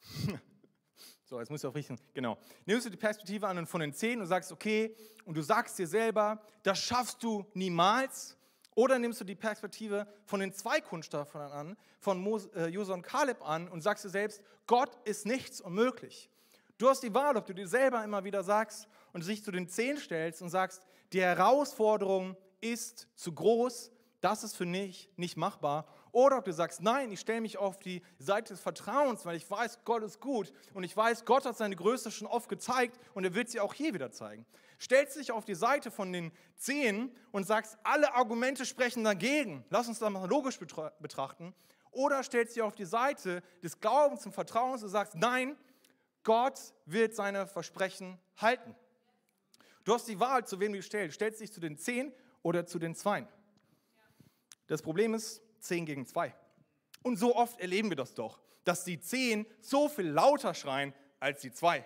[1.24, 2.38] so, jetzt muss ich auch richten, genau.
[2.66, 5.86] Nimmst du die Perspektive an von den zehn und sagst, okay, und du sagst dir
[5.86, 8.36] selber, das schaffst du niemals,
[8.74, 12.24] oder nimmst du die Perspektive von den zwei Kundschafern an, von
[12.54, 16.30] äh, Josua und Kaleb an und sagst dir selbst, Gott ist nichts unmöglich.
[16.78, 19.68] Du hast die Wahl, ob du dir selber immer wieder sagst und dich zu den
[19.68, 25.86] Zehn stellst und sagst, die Herausforderung ist zu groß, das ist für mich nicht machbar.
[26.12, 29.50] Oder ob du sagst, nein, ich stelle mich auf die Seite des Vertrauens, weil ich
[29.50, 33.24] weiß, Gott ist gut und ich weiß, Gott hat seine Größe schon oft gezeigt und
[33.24, 34.44] er wird sie auch hier wieder zeigen.
[34.78, 39.64] Stellst dich auf die Seite von den Zehn und sagst, alle Argumente sprechen dagegen.
[39.70, 41.54] Lass uns das mal logisch betrachten.
[41.92, 45.56] Oder stellst dich auf die Seite des Glaubens und Vertrauens und sagst, nein,
[46.24, 48.74] Gott wird seine Versprechen halten.
[49.84, 51.14] Du hast die Wahl, zu wem du stellst.
[51.14, 53.26] Stellst dich zu den Zehn oder zu den Zweien.
[54.66, 56.34] Das Problem ist 10 gegen 2.
[57.02, 61.40] Und so oft erleben wir das doch, dass die 10 so viel lauter schreien als
[61.40, 61.84] die 2.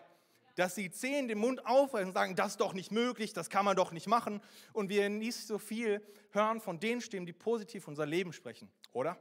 [0.56, 3.64] Dass die 10 den Mund aufreißen und sagen, das ist doch nicht möglich, das kann
[3.64, 4.40] man doch nicht machen.
[4.72, 9.18] Und wir nicht so viel hören von den Stimmen, die positiv unser Leben sprechen, oder?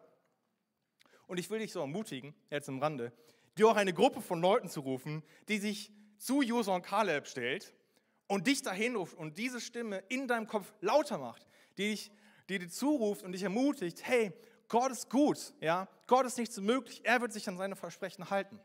[1.28, 3.12] Und ich will dich so ermutigen, jetzt im Rande,
[3.58, 7.74] dir auch eine Gruppe von Leuten zu rufen, die sich zu Josua und Kaleb stellt
[8.28, 11.46] und dich dahin ruft und diese Stimme in deinem Kopf lauter macht,
[11.78, 12.12] die dich
[12.50, 14.32] die dir zuruft und dich ermutigt, hey,
[14.68, 18.30] Gott ist gut, ja, Gott ist nicht so möglich, er wird sich an seine Versprechen
[18.30, 18.60] halten.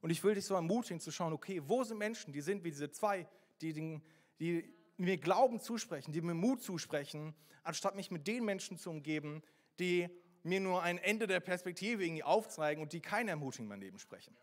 [0.00, 2.70] Und ich will dich so ermutigen zu schauen, okay, wo sind Menschen, die sind wie
[2.70, 3.26] diese zwei,
[3.60, 4.02] die, den,
[4.38, 9.42] die mir Glauben zusprechen, die mir Mut zusprechen, anstatt mich mit den Menschen zu umgeben,
[9.78, 10.08] die
[10.42, 13.98] mir nur ein Ende der Perspektive irgendwie aufzeigen und die keine Ermutigung in mein Leben
[13.98, 14.36] sprechen.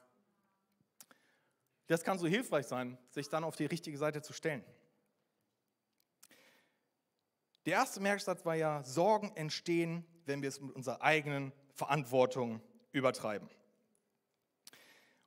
[1.88, 4.64] Das kann so hilfreich sein, sich dann auf die richtige Seite zu stellen.
[7.66, 13.50] Der erste Merksatz war ja, Sorgen entstehen, wenn wir es mit unserer eigenen Verantwortung übertreiben.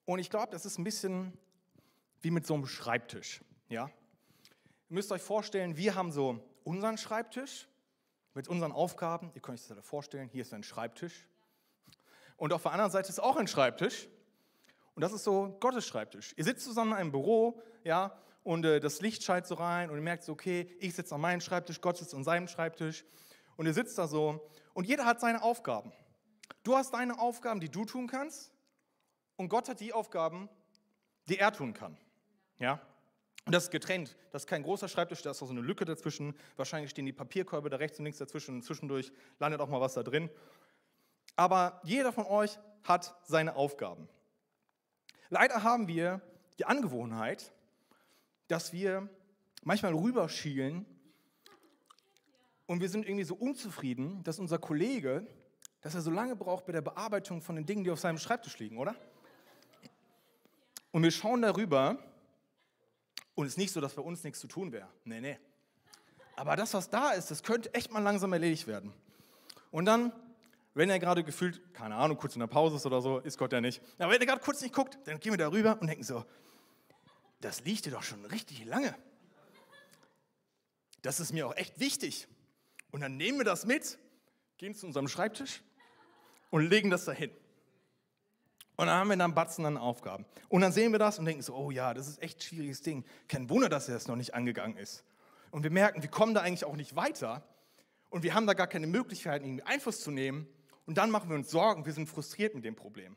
[0.04, 1.32] Und ich glaube, das ist ein bisschen
[2.20, 3.40] wie mit so einem Schreibtisch.
[3.68, 3.90] Ja?
[4.88, 7.68] Ihr müsst euch vorstellen, wir haben so unseren Schreibtisch
[8.34, 9.30] mit unseren Aufgaben.
[9.34, 11.28] Ihr könnt euch das vorstellen, hier ist ein Schreibtisch.
[12.36, 14.08] Und auf der anderen Seite ist auch ein Schreibtisch.
[14.94, 16.34] Und das ist so Gottes Schreibtisch.
[16.36, 19.96] Ihr sitzt zusammen in einem Büro, ja, und äh, das Licht scheint so rein und
[19.96, 23.04] ihr merkt so, okay, ich sitze an meinem Schreibtisch, Gott sitzt an seinem Schreibtisch
[23.57, 25.92] und ihr sitzt da so und jeder hat seine Aufgaben.
[26.62, 28.52] Du hast deine Aufgaben, die du tun kannst
[29.37, 30.48] und Gott hat die Aufgaben,
[31.28, 31.96] die er tun kann.
[32.59, 32.80] Ja?
[33.46, 34.16] Und das ist getrennt.
[34.30, 36.35] Das ist kein großer Schreibtisch, da ist auch so eine Lücke dazwischen.
[36.57, 39.94] Wahrscheinlich stehen die Papierkörbe da rechts und links dazwischen und zwischendurch landet auch mal was
[39.94, 40.30] da drin.
[41.37, 44.09] Aber jeder von euch hat seine Aufgaben.
[45.30, 46.20] Leider haben wir
[46.59, 47.53] die Angewohnheit,
[48.48, 49.09] dass wir
[49.62, 50.87] manchmal rüberschielen
[52.66, 55.26] und wir sind irgendwie so unzufrieden, dass unser Kollege,
[55.80, 58.59] dass er so lange braucht bei der Bearbeitung von den Dingen, die auf seinem Schreibtisch
[58.59, 58.94] liegen, oder?
[60.92, 61.98] Und wir schauen darüber
[63.35, 64.88] und es ist nicht so, dass bei uns nichts zu tun wäre.
[65.04, 65.38] Nee, nee.
[66.37, 68.92] Aber das, was da ist, das könnte echt mal langsam erledigt werden.
[69.70, 70.12] Und dann,
[70.74, 73.52] wenn er gerade gefühlt, keine Ahnung, kurz in der Pause ist oder so, ist Gott
[73.52, 73.83] ja nicht.
[73.98, 76.24] Aber wenn er gerade kurz nicht guckt, dann gehen wir darüber und denken so,
[77.44, 78.94] das liegt dir doch schon richtig lange.
[81.02, 82.26] Das ist mir auch echt wichtig.
[82.90, 83.98] Und dann nehmen wir das mit,
[84.57, 85.62] gehen zu unserem Schreibtisch
[86.50, 87.30] und legen das dahin.
[88.76, 90.24] Und dann haben wir dann Batzen an Aufgaben.
[90.48, 92.80] Und dann sehen wir das und denken so, oh ja, das ist echt ein schwieriges
[92.80, 93.04] Ding.
[93.28, 95.04] Kein Wunder, dass er das noch nicht angegangen ist.
[95.50, 97.46] Und wir merken, wir kommen da eigentlich auch nicht weiter.
[98.09, 100.48] Und wir haben da gar keine Möglichkeit, irgendwie Einfluss zu nehmen.
[100.87, 103.16] Und dann machen wir uns Sorgen, wir sind frustriert mit dem Problem.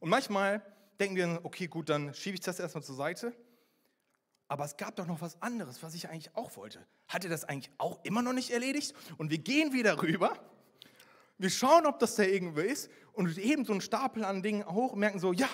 [0.00, 0.62] Und manchmal
[0.98, 3.34] denken wir, okay, gut, dann schiebe ich das erstmal zur Seite.
[4.48, 6.86] Aber es gab doch noch was anderes, was ich eigentlich auch wollte.
[7.08, 8.94] Hat er das eigentlich auch immer noch nicht erledigt?
[9.16, 10.38] Und wir gehen wieder rüber.
[11.38, 14.92] Wir schauen, ob das da irgendwo ist und heben so einen Stapel an Dingen hoch
[14.92, 15.48] und merken so, ja,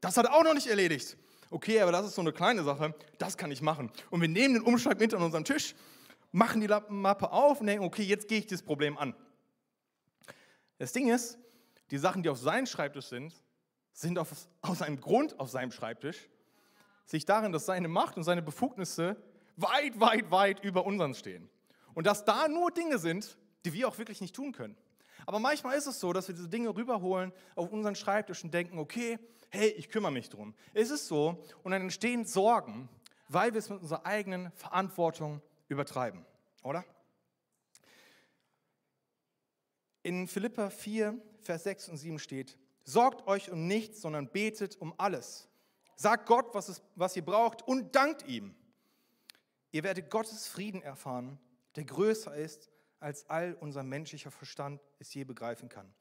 [0.00, 1.16] das hat er auch noch nicht erledigt.
[1.50, 3.90] Okay, aber das ist so eine kleine Sache, das kann ich machen.
[4.10, 5.74] Und wir nehmen den Umschlag mit an unseren Tisch,
[6.32, 9.14] machen die Mappe auf und denken, okay, jetzt gehe ich das Problem an.
[10.78, 11.38] Das Ding ist,
[11.90, 13.32] die Sachen, die auf seinem Schreibtisch sind,
[13.94, 14.30] sind auf,
[14.60, 16.28] aus einem Grund auf seinem Schreibtisch,
[17.06, 19.16] sich darin, dass seine Macht und seine Befugnisse
[19.56, 21.48] weit, weit, weit über unseren stehen.
[21.94, 24.76] Und dass da nur Dinge sind, die wir auch wirklich nicht tun können.
[25.26, 28.78] Aber manchmal ist es so, dass wir diese Dinge rüberholen auf unseren Schreibtisch und denken,
[28.78, 30.54] okay, hey, ich kümmere mich drum.
[30.74, 32.88] Es ist so und dann entstehen Sorgen,
[33.28, 36.26] weil wir es mit unserer eigenen Verantwortung übertreiben,
[36.62, 36.84] oder?
[40.02, 44.94] In Philippa 4, Vers 6 und 7 steht, Sorgt euch um nichts, sondern betet um
[44.98, 45.48] alles.
[45.96, 48.54] Sagt Gott, was, es, was ihr braucht und dankt ihm.
[49.72, 51.38] Ihr werdet Gottes Frieden erfahren,
[51.76, 52.70] der größer ist,
[53.00, 55.92] als all unser menschlicher Verstand es je begreifen kann.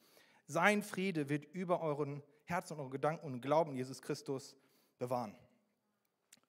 [0.48, 4.56] Sein Friede wird über euren Herzen und eure Gedanken und Glauben Jesus Christus
[5.00, 5.36] bewahren.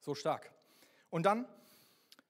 [0.00, 0.52] So stark.
[1.10, 1.46] Und dann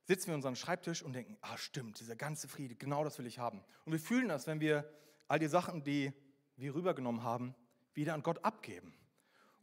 [0.05, 3.27] sitzen wir an unserem Schreibtisch und denken, ah stimmt, dieser ganze Friede, genau das will
[3.27, 3.65] ich haben.
[3.85, 4.89] Und wir fühlen das, wenn wir
[5.27, 6.13] all die Sachen, die
[6.57, 7.55] wir rübergenommen haben,
[7.95, 8.95] wieder an Gott abgeben.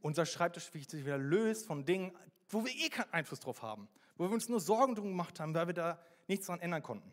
[0.02, 2.12] Unser Schreibtisch sich wieder löst von Dingen,
[2.50, 5.54] wo wir eh keinen Einfluss drauf haben, wo wir uns nur Sorgen drum gemacht haben,
[5.54, 7.12] weil wir da nichts daran ändern konnten.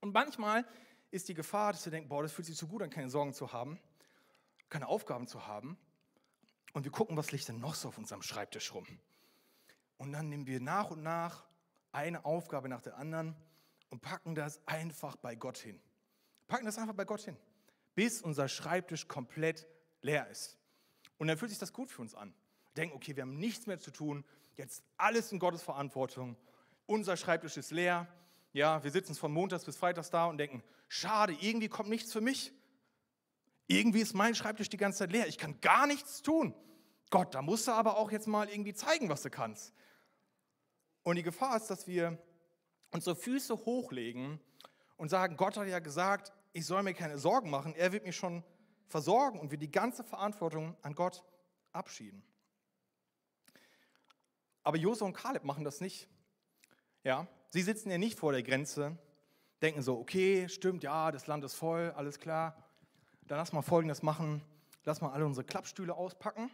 [0.00, 0.66] Und manchmal
[1.10, 3.32] ist die Gefahr, dass wir denken, boah, das fühlt sich so gut an, keine Sorgen
[3.32, 3.78] zu haben,
[4.68, 5.76] keine Aufgaben zu haben.
[6.72, 8.86] Und wir gucken, was liegt denn noch so auf unserem Schreibtisch rum.
[9.96, 11.44] Und dann nehmen wir nach und nach
[11.92, 13.34] eine Aufgabe nach der anderen
[13.90, 15.80] und packen das einfach bei Gott hin.
[16.46, 17.36] Packen das einfach bei Gott hin,
[17.94, 19.66] bis unser Schreibtisch komplett
[20.02, 20.58] leer ist.
[21.18, 22.34] Und dann fühlt sich das gut für uns an.
[22.74, 24.24] Wir denken, okay, wir haben nichts mehr zu tun,
[24.56, 26.36] jetzt alles in Gottes Verantwortung.
[26.86, 28.08] Unser Schreibtisch ist leer.
[28.52, 32.20] Ja, wir sitzen von Montags bis Freitags da und denken, schade, irgendwie kommt nichts für
[32.20, 32.52] mich.
[33.66, 35.28] Irgendwie ist mein Schreibtisch die ganze Zeit leer.
[35.28, 36.54] Ich kann gar nichts tun.
[37.10, 39.72] Gott, da musst du aber auch jetzt mal irgendwie zeigen, was du kannst.
[41.02, 42.18] Und die Gefahr ist, dass wir
[42.90, 44.40] unsere Füße hochlegen
[44.96, 48.16] und sagen, Gott hat ja gesagt, ich soll mir keine Sorgen machen, er wird mich
[48.16, 48.44] schon
[48.90, 51.24] versorgen und wir die ganze Verantwortung an Gott
[51.72, 52.22] abschieben.
[54.62, 56.08] Aber Josua und Kaleb machen das nicht.
[57.02, 58.98] Ja, sie sitzen ja nicht vor der Grenze,
[59.62, 62.56] denken so, okay, stimmt, ja, das Land ist voll, alles klar.
[63.22, 64.42] Dann lass mal Folgendes machen,
[64.84, 66.50] lass mal alle unsere Klappstühle auspacken,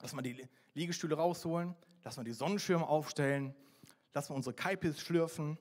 [0.00, 3.54] lass mal die Liegestühle rausholen, lass mal die Sonnenschirme aufstellen,
[4.12, 5.56] lass mal unsere Kaipis schlürfen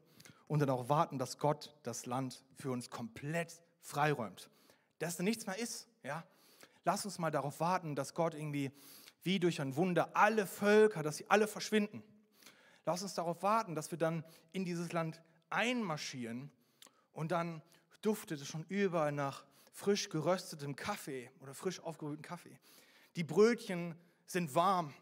[0.48, 4.50] und dann auch warten, dass Gott das Land für uns komplett freiräumt.
[5.02, 6.24] Dass da nichts mehr ist, ja.
[6.84, 8.72] Lass uns mal darauf warten, dass Gott irgendwie
[9.24, 12.04] wie durch ein Wunder alle Völker, dass sie alle verschwinden.
[12.86, 16.52] Lass uns darauf warten, dass wir dann in dieses Land einmarschieren
[17.14, 17.64] und dann
[18.04, 22.60] duftet es schon überall nach frisch geröstetem Kaffee oder frisch aufgebrühtem Kaffee.
[23.16, 23.96] Die Brötchen
[24.28, 24.94] sind warm.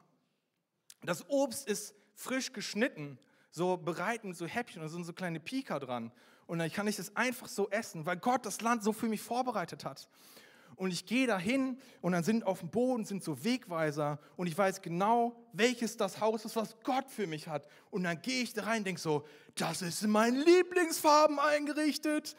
[1.02, 3.20] Das Obst ist frisch geschnitten,
[3.52, 6.14] so bereit mit so Häppchen und sind so kleine Pika dran.
[6.50, 9.22] Und dann kann ich das einfach so essen, weil Gott das Land so für mich
[9.22, 10.10] vorbereitet hat.
[10.78, 14.58] Und ich gehe dahin und dann sind auf dem Boden sind so Wegweiser und ich
[14.58, 17.68] weiß genau, welches das Haus ist, was Gott für mich hat.
[17.92, 22.36] Und dann gehe ich da rein und denke so, das ist in meinen Lieblingsfarben eingerichtet.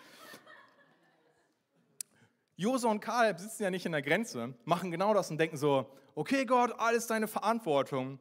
[2.57, 5.89] Josua und Kaleb sitzen ja nicht in der Grenze, machen genau das und denken so,
[6.17, 8.19] okay Gott, alles deine Verantwortung,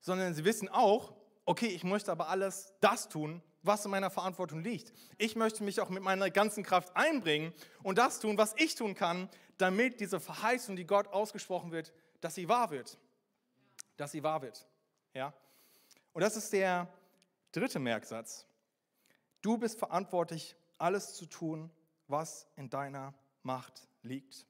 [0.00, 1.12] sondern sie wissen auch,
[1.44, 4.92] okay, ich möchte aber alles das tun, was in meiner Verantwortung liegt.
[5.18, 8.94] Ich möchte mich auch mit meiner ganzen Kraft einbringen und das tun, was ich tun
[8.94, 12.98] kann, damit diese Verheißung, die Gott ausgesprochen wird, dass sie wahr wird.
[13.96, 14.66] Dass sie wahr wird.
[15.12, 15.34] Ja?
[16.12, 16.88] Und das ist der
[17.52, 18.46] dritte Merksatz.
[19.42, 21.70] Du bist verantwortlich, alles zu tun,
[22.08, 24.46] was in deiner Macht liegt.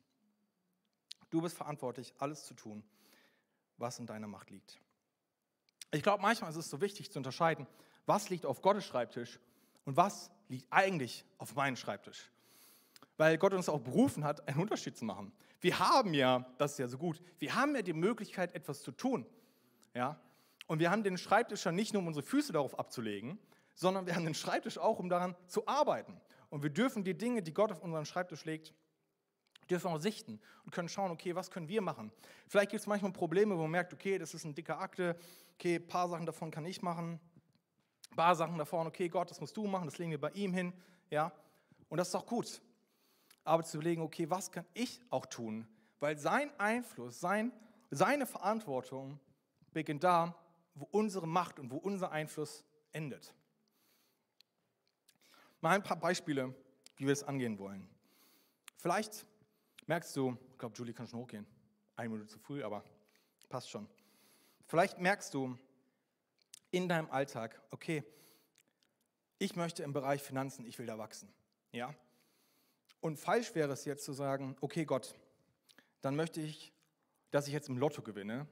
[1.30, 2.82] Du bist verantwortlich, alles zu tun,
[3.76, 4.80] was in deiner Macht liegt.
[5.92, 7.66] Ich glaube, manchmal ist es so wichtig zu unterscheiden,
[8.10, 9.38] was liegt auf Gottes Schreibtisch
[9.84, 12.28] und was liegt eigentlich auf meinem Schreibtisch.
[13.16, 15.32] Weil Gott uns auch berufen hat, einen Unterschied zu machen.
[15.60, 18.90] Wir haben ja, das ist ja so gut, wir haben ja die Möglichkeit, etwas zu
[18.90, 19.24] tun.
[19.94, 20.20] Ja?
[20.66, 23.38] Und wir haben den Schreibtisch ja nicht nur, um unsere Füße darauf abzulegen,
[23.76, 26.20] sondern wir haben den Schreibtisch auch, um daran zu arbeiten.
[26.48, 28.74] Und wir dürfen die Dinge, die Gott auf unseren Schreibtisch legt,
[29.70, 32.10] dürfen auch sichten und können schauen, okay, was können wir machen?
[32.48, 35.16] Vielleicht gibt es manchmal Probleme, wo man merkt, okay, das ist ein dicker Akte,
[35.54, 37.20] okay, ein paar Sachen davon kann ich machen,
[38.10, 40.52] ein paar Sachen davon, okay, Gott, das musst du machen, das legen wir bei ihm
[40.52, 40.72] hin,
[41.10, 41.32] ja,
[41.88, 42.60] und das ist auch gut.
[43.44, 45.66] Aber zu überlegen, okay, was kann ich auch tun?
[45.98, 47.52] Weil sein Einfluss, sein,
[47.90, 49.18] seine Verantwortung
[49.72, 50.34] beginnt da,
[50.74, 53.34] wo unsere Macht und wo unser Einfluss endet.
[55.60, 56.54] Mal ein paar Beispiele,
[56.96, 57.88] wie wir es angehen wollen.
[58.76, 59.26] Vielleicht
[59.86, 61.46] merkst du, ich glaube, Julie kann schon hochgehen.
[61.96, 62.82] Eine Minute zu früh, aber
[63.48, 63.86] passt schon.
[64.66, 65.58] Vielleicht merkst du
[66.70, 68.04] in deinem Alltag, okay,
[69.38, 71.32] ich möchte im Bereich Finanzen, ich will da wachsen.
[71.72, 71.94] Ja?
[73.00, 75.14] Und falsch wäre es jetzt zu sagen, okay Gott,
[76.02, 76.72] dann möchte ich,
[77.30, 78.46] dass ich jetzt im Lotto gewinne,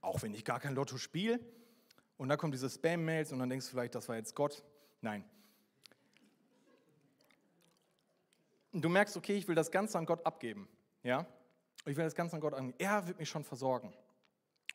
[0.00, 1.40] auch wenn ich gar kein Lotto spiele.
[2.16, 4.64] Und dann kommen diese Spam-Mails und dann denkst du vielleicht, das war jetzt Gott.
[5.00, 5.24] Nein,
[8.72, 10.68] du merkst, okay, ich will das Ganze an Gott abgeben.
[11.02, 11.26] Ja?
[11.84, 12.78] Ich will das Ganze an Gott angeben.
[12.78, 13.92] Er wird mich schon versorgen.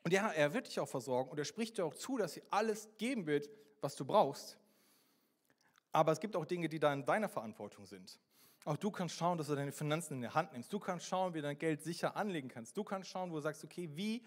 [0.04, 2.42] Und ja, er wird dich auch versorgen und er spricht dir auch zu, dass er
[2.50, 3.48] alles geben wird,
[3.80, 4.58] was du brauchst.
[5.92, 8.18] Aber es gibt auch Dinge, die da in deiner Verantwortung sind.
[8.66, 10.72] Auch du kannst schauen, dass du deine Finanzen in die Hand nimmst.
[10.72, 12.76] Du kannst schauen, wie du dein Geld sicher anlegen kannst.
[12.76, 14.22] Du kannst schauen, wo du sagst, okay, wie,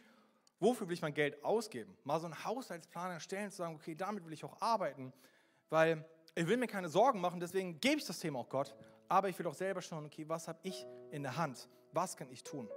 [0.60, 1.96] wofür will ich mein Geld ausgeben?
[2.04, 5.14] Mal so einen Haushaltsplan erstellen, zu sagen, okay, damit will ich auch arbeiten,
[5.70, 8.76] weil ich will mir keine Sorgen machen, deswegen gebe ich das Thema auch Gott,
[9.10, 11.68] aber ich will auch selber schauen, okay, was habe ich in der Hand?
[11.92, 12.70] Was kann ich tun?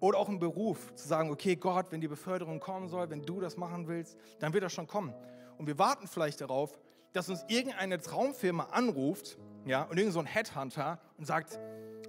[0.00, 3.40] Oder auch im Beruf, zu sagen, okay, Gott, wenn die Beförderung kommen soll, wenn du
[3.40, 5.14] das machen willst, dann wird das schon kommen.
[5.58, 6.78] Und wir warten vielleicht darauf,
[7.12, 11.58] dass uns irgendeine Traumfirma anruft, ja, und irgend so ein Headhunter und sagt,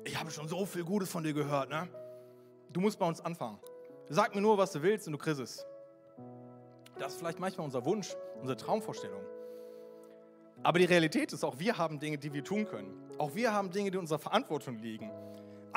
[0.03, 1.87] ich habe schon so viel Gutes von dir gehört, ne?
[2.71, 3.57] Du musst bei uns anfangen.
[4.09, 5.65] Sag mir nur, was du willst und du kriegst es.
[6.99, 9.21] Das ist vielleicht manchmal unser Wunsch, unsere Traumvorstellung.
[10.63, 12.93] Aber die Realität ist, auch wir haben Dinge, die wir tun können.
[13.17, 15.11] Auch wir haben Dinge, die in unserer Verantwortung liegen.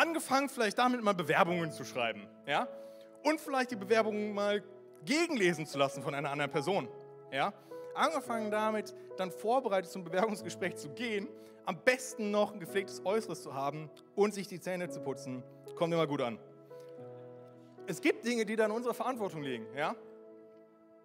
[0.00, 2.26] Angefangen vielleicht damit, mal Bewerbungen zu schreiben.
[2.46, 2.66] Ja?
[3.22, 4.62] Und vielleicht die Bewerbungen mal
[5.04, 6.88] gegenlesen zu lassen von einer anderen Person.
[7.30, 7.52] Ja?
[7.94, 11.28] Angefangen damit, dann vorbereitet zum Bewerbungsgespräch zu gehen,
[11.66, 15.42] am besten noch ein gepflegtes Äußeres zu haben und sich die Zähne zu putzen.
[15.76, 16.38] Kommt immer gut an.
[17.86, 19.66] Es gibt Dinge, die da in unserer Verantwortung liegen.
[19.76, 19.94] Ja?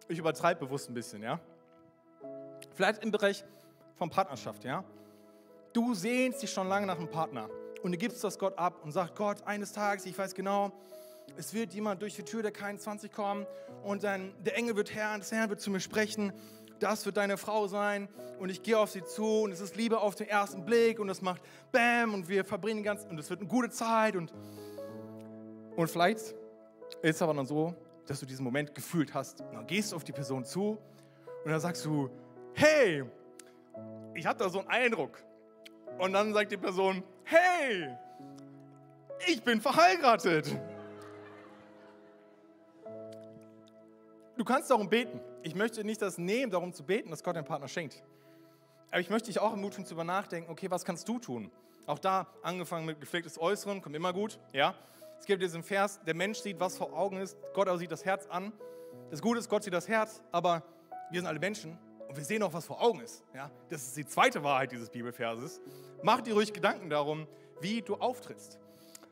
[0.07, 1.21] Ich übertreibe bewusst ein bisschen.
[1.21, 1.41] Ja?
[2.73, 3.43] Vielleicht im Bereich
[3.95, 4.63] von Partnerschaft.
[4.63, 4.85] Ja?
[5.73, 7.49] Du sehnst dich schon lange nach einem Partner
[7.85, 10.71] und du gibst das Gott ab und sagst, Gott, eines Tages, ich weiß genau,
[11.37, 13.45] es wird jemand durch die Tür der keinen 20 kommen
[13.83, 16.33] und dann der Engel wird Herr, das Herr wird zu mir sprechen
[16.79, 19.99] das wird deine Frau sein und ich gehe auf sie zu und es ist Liebe
[19.99, 23.41] auf den ersten Blick und es macht Bam und wir verbringen ganz und es wird
[23.41, 24.33] eine gute Zeit und,
[25.75, 26.35] und vielleicht ist
[27.03, 27.75] es aber dann so,
[28.07, 30.79] dass du diesen Moment gefühlt hast und dann gehst du auf die Person zu
[31.43, 32.09] und dann sagst du,
[32.55, 33.03] hey,
[34.15, 35.23] ich habe da so einen Eindruck
[35.99, 37.89] und dann sagt die Person, hey,
[39.27, 40.57] ich bin verheiratet.
[44.37, 47.45] Du kannst darum beten ich möchte nicht das nehmen, darum zu beten, dass Gott einen
[47.45, 48.03] Partner schenkt.
[48.89, 51.51] Aber ich möchte dich auch ermutigen, zu über nachdenken, okay, was kannst du tun?
[51.85, 54.73] Auch da, angefangen mit gepflegtes Äußeren, kommt immer gut, ja.
[55.19, 58.05] Es gibt diesen Vers, der Mensch sieht, was vor Augen ist, Gott aber sieht das
[58.05, 58.51] Herz an.
[59.11, 60.63] Das Gute ist, Gott sieht das Herz, aber
[61.11, 61.77] wir sind alle Menschen
[62.15, 63.25] und wir sehen auch, was vor Augen ist.
[63.33, 63.51] Ja?
[63.67, 65.59] Das ist die zweite Wahrheit dieses Bibelverses.
[66.01, 67.27] Mach dir ruhig Gedanken darum,
[67.59, 68.57] wie du auftrittst.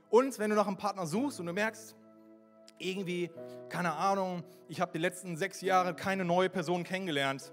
[0.09, 1.97] Und wenn du nach einem Partner suchst und du merkst,
[2.77, 3.29] irgendwie,
[3.67, 7.51] keine Ahnung, ich habe die letzten sechs Jahre keine neue Person kennengelernt,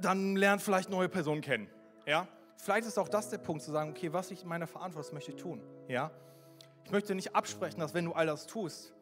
[0.00, 1.68] dann lernt vielleicht neue Personen kennen.
[2.06, 2.28] Ja?
[2.56, 5.36] Vielleicht ist auch das der Punkt, zu sagen, okay, was ich in meiner Verantwortung möchte
[5.36, 5.62] tun.
[5.86, 6.10] Ja?
[6.86, 8.94] Ich möchte nicht absprechen, dass wenn du all das tust,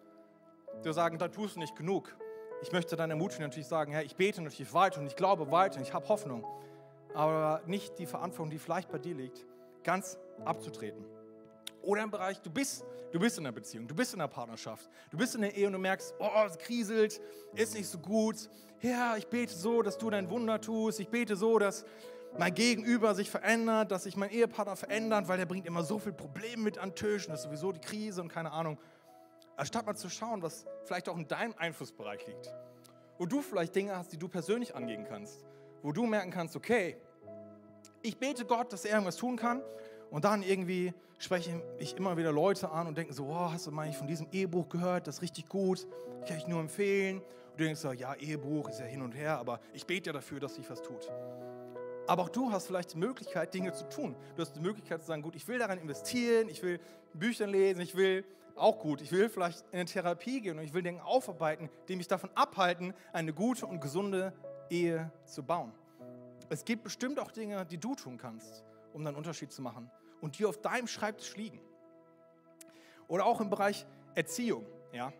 [0.82, 2.16] du sagen, da tust du nicht genug.
[2.60, 5.76] Ich möchte dann ermutigen, natürlich sagen, ja, ich bete natürlich weiter und ich glaube weiter
[5.76, 6.44] und ich habe Hoffnung.
[7.14, 9.46] Aber nicht die Verantwortung, die vielleicht bei dir liegt,
[9.84, 11.04] ganz abzutreten.
[11.82, 14.90] Oder im Bereich, du bist, du bist in einer Beziehung, du bist in einer Partnerschaft,
[15.10, 17.20] du bist in der Ehe und du merkst, oh, es kriselt,
[17.54, 18.50] ist nicht so gut.
[18.80, 21.00] Ja, ich bete so, dass du dein Wunder tust.
[21.00, 21.84] Ich bete so, dass
[22.36, 26.12] mein Gegenüber sich verändert, dass sich mein Ehepartner verändert, weil der bringt immer so viel
[26.12, 28.78] Probleme mit an den Tisch und das ist sowieso die Krise und keine Ahnung.
[29.58, 32.54] Anstatt mal zu schauen, was vielleicht auch in deinem Einflussbereich liegt.
[33.18, 35.44] Wo du vielleicht Dinge hast, die du persönlich angehen kannst.
[35.82, 36.96] Wo du merken kannst, okay,
[38.00, 39.60] ich bete Gott, dass er irgendwas tun kann
[40.10, 43.72] und dann irgendwie spreche ich immer wieder Leute an und denke so, oh, hast du
[43.72, 45.08] mal von diesem Ehebuch gehört?
[45.08, 45.88] Das ist richtig gut,
[46.28, 47.18] kann ich nur empfehlen.
[47.18, 50.12] Und du denkst so, ja, Ehebuch ist ja hin und her, aber ich bete ja
[50.12, 51.10] dafür, dass sich was tut.
[52.06, 54.14] Aber auch du hast vielleicht die Möglichkeit, Dinge zu tun.
[54.36, 56.78] Du hast die Möglichkeit zu sagen, gut, ich will daran investieren, ich will
[57.12, 58.24] Bücher lesen, ich will
[58.58, 61.96] auch gut, ich will vielleicht in eine Therapie gehen und ich will Dinge aufarbeiten, die
[61.96, 64.32] mich davon abhalten, eine gute und gesunde
[64.70, 65.72] Ehe zu bauen.
[66.50, 69.90] Es gibt bestimmt auch Dinge, die du tun kannst, um einen Unterschied zu machen
[70.20, 71.60] und die auf deinem Schreibtisch liegen.
[73.06, 74.66] Oder auch im Bereich Erziehung.
[74.92, 75.12] Ja?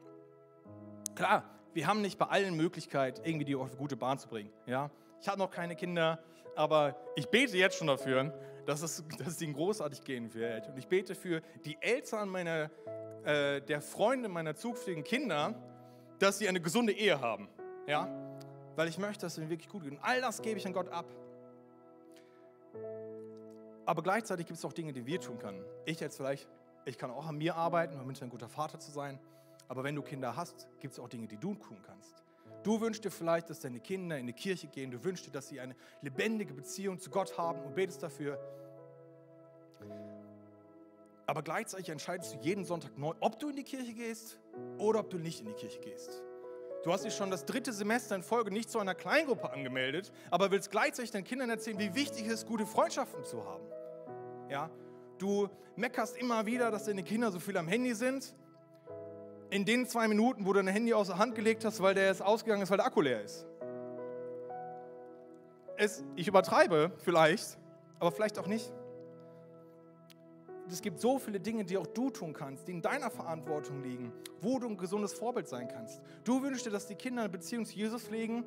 [1.15, 4.51] Klar, wir haben nicht bei allen Möglichkeit, irgendwie die auf eine gute Bahn zu bringen.
[4.67, 4.91] Ja?
[5.21, 6.19] Ich habe noch keine Kinder,
[6.57, 8.33] aber ich bete jetzt schon dafür,
[8.69, 10.69] dass es, dass es ihnen großartig gehen wird.
[10.69, 12.71] Und ich bete für die Eltern meiner,
[13.25, 15.55] äh, der Freunde meiner zukünftigen Kinder,
[16.19, 17.49] dass sie eine gesunde Ehe haben.
[17.87, 18.07] Ja?
[18.77, 19.93] Weil ich möchte, dass es ihnen wirklich gut geht.
[19.93, 21.07] Und all das gebe ich an Gott ab.
[23.87, 25.65] Aber gleichzeitig gibt es auch Dinge, die wir tun können.
[25.87, 26.47] Ich jetzt vielleicht,
[26.85, 29.19] ich kann auch an mir arbeiten, um ein guter Vater zu sein.
[29.67, 32.23] Aber wenn du Kinder hast, gibt es auch Dinge, die du tun kannst.
[32.63, 34.91] Du wünschst dir vielleicht, dass deine Kinder in die Kirche gehen.
[34.91, 38.39] Du wünschst dir, dass sie eine lebendige Beziehung zu Gott haben und betest dafür.
[41.27, 44.39] Aber gleichzeitig entscheidest du jeden Sonntag neu, ob du in die Kirche gehst
[44.79, 46.23] oder ob du nicht in die Kirche gehst.
[46.85, 50.51] Du hast dich schon das dritte Semester in Folge nicht zu einer Kleingruppe angemeldet, aber
[50.51, 53.65] willst gleichzeitig deinen Kindern erzählen, wie wichtig es ist, gute Freundschaften zu haben.
[54.49, 54.71] Ja?
[55.19, 58.35] Du meckerst immer wieder, dass deine Kinder so viel am Handy sind.
[59.51, 62.07] In den zwei Minuten, wo du dein Handy aus der Hand gelegt hast, weil der
[62.07, 63.47] jetzt ausgegangen ist, weil der Akku leer ist.
[65.77, 67.57] Es, ich übertreibe vielleicht,
[67.99, 68.71] aber vielleicht auch nicht.
[70.71, 74.13] Es gibt so viele Dinge, die auch du tun kannst, die in deiner Verantwortung liegen,
[74.43, 76.03] wo du ein gesundes Vorbild sein kannst.
[76.25, 78.45] Du wünschst dir, dass die Kinder eine Beziehung zu Jesus pflegen.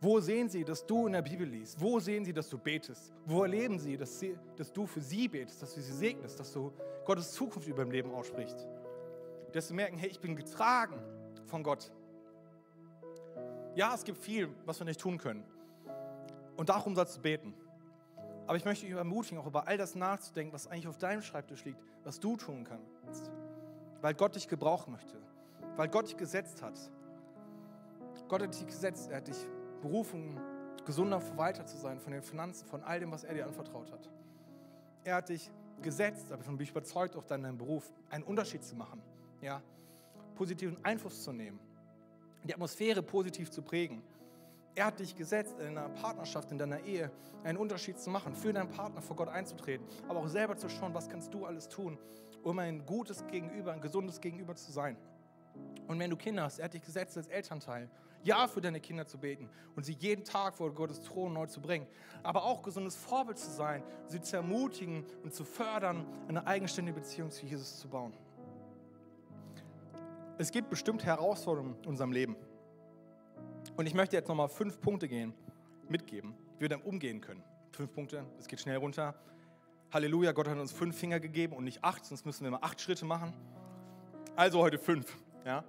[0.00, 1.78] Wo sehen sie, dass du in der Bibel liest?
[1.80, 3.12] Wo sehen sie, dass du betest?
[3.26, 6.52] Wo erleben sie, dass, sie, dass du für sie betest, dass du sie segnest, dass
[6.52, 6.72] du
[7.04, 8.66] Gottes Zukunft über dem Leben aussprichst?
[9.52, 11.00] Dass sie merken, hey, ich bin getragen
[11.46, 11.92] von Gott.
[13.74, 15.44] Ja, es gibt viel, was wir nicht tun können.
[16.56, 17.54] Und darum sollst du beten.
[18.46, 21.64] Aber ich möchte dich ermutigen, auch über all das nachzudenken, was eigentlich auf deinem Schreibtisch
[21.64, 23.30] liegt, was du tun kannst.
[24.00, 25.16] Weil Gott dich gebrauchen möchte.
[25.76, 26.78] Weil Gott dich gesetzt hat.
[28.28, 29.10] Gott hat dich gesetzt.
[29.10, 29.36] Er hat dich
[29.80, 30.40] berufen,
[30.84, 34.10] gesunder Verwalter zu sein von den Finanzen, von all dem, was er dir anvertraut hat.
[35.04, 35.50] Er hat dich
[35.80, 39.02] gesetzt, davon bin ich überzeugt, auch deinem Beruf einen Unterschied zu machen.
[39.42, 39.62] Ja?
[40.34, 41.60] Positiven Einfluss zu nehmen.
[42.44, 44.02] Die Atmosphäre positiv zu prägen.
[44.74, 47.10] Er hat dich gesetzt, in einer Partnerschaft, in deiner Ehe
[47.44, 50.94] einen Unterschied zu machen, für deinen Partner vor Gott einzutreten, aber auch selber zu schauen,
[50.94, 51.98] was kannst du alles tun,
[52.42, 54.96] um ein gutes Gegenüber, ein gesundes Gegenüber zu sein.
[55.88, 57.90] Und wenn du Kinder hast, er hat dich gesetzt als Elternteil,
[58.24, 61.60] ja für deine Kinder zu beten und sie jeden Tag vor Gottes Thron neu zu
[61.60, 61.86] bringen,
[62.22, 67.30] aber auch gesundes Vorbild zu sein, sie zu ermutigen und zu fördern, eine eigenständige Beziehung
[67.30, 68.14] zu Jesus zu bauen.
[70.38, 72.36] Es gibt bestimmt Herausforderungen in unserem Leben.
[73.76, 75.34] Und ich möchte jetzt nochmal fünf Punkte gehen,
[75.88, 77.42] mitgeben, wie wir damit umgehen können.
[77.72, 79.14] Fünf Punkte, es geht schnell runter.
[79.92, 82.80] Halleluja, Gott hat uns fünf Finger gegeben und nicht acht, sonst müssen wir mal acht
[82.80, 83.32] Schritte machen.
[84.36, 85.16] Also heute fünf.
[85.44, 85.64] Ja?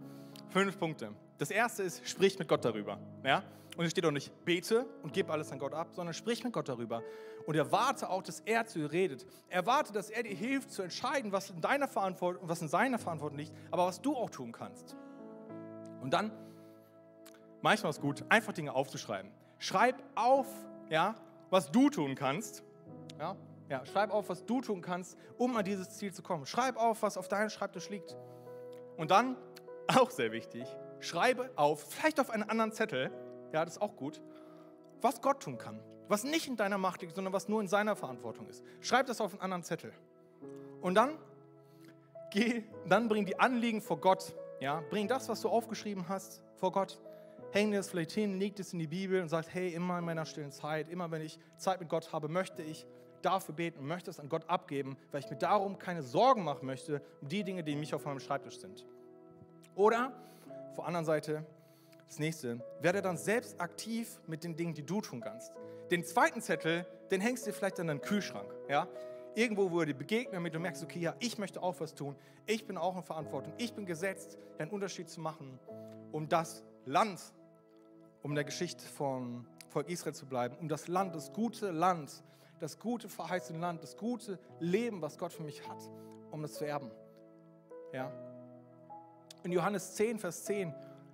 [0.49, 1.11] Fünf Punkte.
[1.37, 2.99] Das erste ist, sprich mit Gott darüber.
[3.23, 3.43] Ja?
[3.75, 6.53] Und es steht auch nicht, bete und gib alles an Gott ab, sondern sprich mit
[6.53, 7.01] Gott darüber.
[7.45, 9.25] Und erwarte auch, dass er zu dir redet.
[9.49, 13.39] Erwarte, dass er dir hilft zu entscheiden, was in deiner Verantwortung, was in seiner Verantwortung
[13.39, 14.95] liegt, aber was du auch tun kannst.
[16.01, 16.31] Und dann
[17.61, 19.31] manchmal ist es gut, einfach Dinge aufzuschreiben.
[19.57, 20.47] Schreib auf,
[20.89, 21.15] ja,
[21.49, 22.63] was du tun kannst.
[23.19, 23.35] Ja,
[23.69, 26.45] ja, schreib auf, was du tun kannst, um an dieses Ziel zu kommen.
[26.45, 28.15] Schreib auf, was auf deinem Schreibtisch liegt.
[28.97, 29.35] Und dann,
[29.87, 30.67] auch sehr wichtig,
[30.99, 33.11] schreibe auf, vielleicht auf einen anderen Zettel,
[33.53, 34.21] ja, das ist auch gut,
[35.01, 35.79] was Gott tun kann.
[36.09, 38.63] Was nicht in deiner Macht liegt, sondern was nur in seiner Verantwortung ist.
[38.81, 39.93] Schreib das auf einen anderen Zettel.
[40.81, 41.17] Und dann,
[42.31, 44.35] geh, dann bring die Anliegen vor Gott.
[44.59, 46.99] Ja, bring das, was du aufgeschrieben hast, vor Gott
[47.53, 50.25] hängt es vielleicht hin, legt es in die Bibel und sagt, hey, immer in meiner
[50.25, 52.85] stillen Zeit, immer wenn ich Zeit mit Gott habe, möchte ich
[53.21, 56.65] dafür beten und möchte es an Gott abgeben, weil ich mir darum keine Sorgen machen
[56.65, 58.85] möchte um die Dinge, die mich auf meinem Schreibtisch sind.
[59.75, 60.11] Oder,
[60.71, 61.45] auf der anderen Seite,
[62.13, 65.51] das nächste, werde dann selbst aktiv mit den Dingen, die du tun kannst.
[65.89, 68.53] Den zweiten Zettel, den hängst du vielleicht an deinen Kühlschrank.
[68.69, 68.87] Ja?
[69.35, 72.15] Irgendwo, wo du dir begegnen, damit du merkst, okay, ja, ich möchte auch was tun.
[72.45, 73.53] Ich bin auch in Verantwortung.
[73.57, 75.59] Ich bin gesetzt, einen Unterschied zu machen,
[76.11, 77.19] um das Land
[78.21, 82.23] um der Geschichte vom Volk Israel zu bleiben, um das Land, das gute Land,
[82.59, 85.89] das gute verheißene Land, das gute Leben, was Gott für mich hat,
[86.31, 86.89] um das zu erben.
[87.91, 88.11] Ja?
[89.43, 90.73] In Johannes 10, Vers 10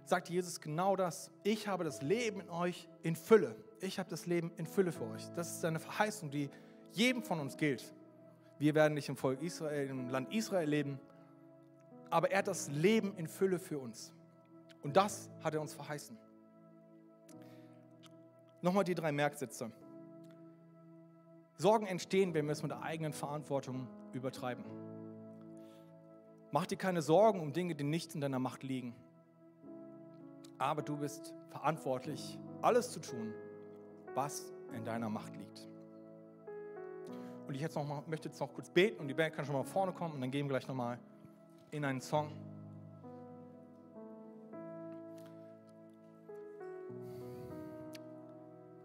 [0.09, 1.31] sagt Jesus genau das.
[1.43, 3.55] Ich habe das Leben in euch in Fülle.
[3.79, 5.29] Ich habe das Leben in Fülle für euch.
[5.35, 6.49] Das ist eine Verheißung, die
[6.91, 7.93] jedem von uns gilt.
[8.57, 10.99] Wir werden nicht im Volk Israel, im Land Israel leben,
[12.09, 14.11] aber er hat das Leben in Fülle für uns.
[14.81, 16.17] Und das hat er uns verheißen.
[18.61, 19.71] Nochmal die drei Merksätze.
[21.55, 24.63] Sorgen entstehen, wenn wir es mit der eigenen Verantwortung übertreiben.
[26.51, 28.95] Mach dir keine Sorgen um Dinge, die nicht in deiner Macht liegen.
[30.59, 33.33] Aber du bist verantwortlich, alles zu tun,
[34.13, 35.67] was in deiner Macht liegt.
[37.47, 39.55] Und ich jetzt noch mal, möchte jetzt noch kurz beten und die Band kann schon
[39.55, 40.99] mal vorne kommen und dann gehen wir gleich nochmal
[41.71, 42.31] in einen Song.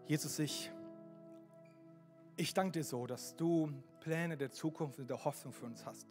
[0.07, 0.71] Jesus, ich,
[2.37, 6.07] ich danke dir so, dass du Pläne der Zukunft und der Hoffnung für uns hast.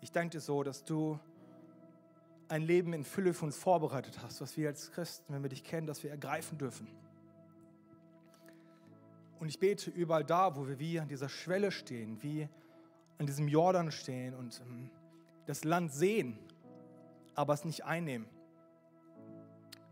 [0.00, 1.18] Ich danke dir so, dass du
[2.48, 5.64] ein Leben in Fülle für uns vorbereitet hast, was wir als Christen, wenn wir dich
[5.64, 6.88] kennen, dass wir ergreifen dürfen.
[9.40, 12.48] Und ich bete überall da, wo wir wie an dieser Schwelle stehen, wie
[13.18, 14.90] an diesem Jordan stehen und ähm,
[15.46, 16.38] das Land sehen,
[17.34, 18.26] aber es nicht einnehmen.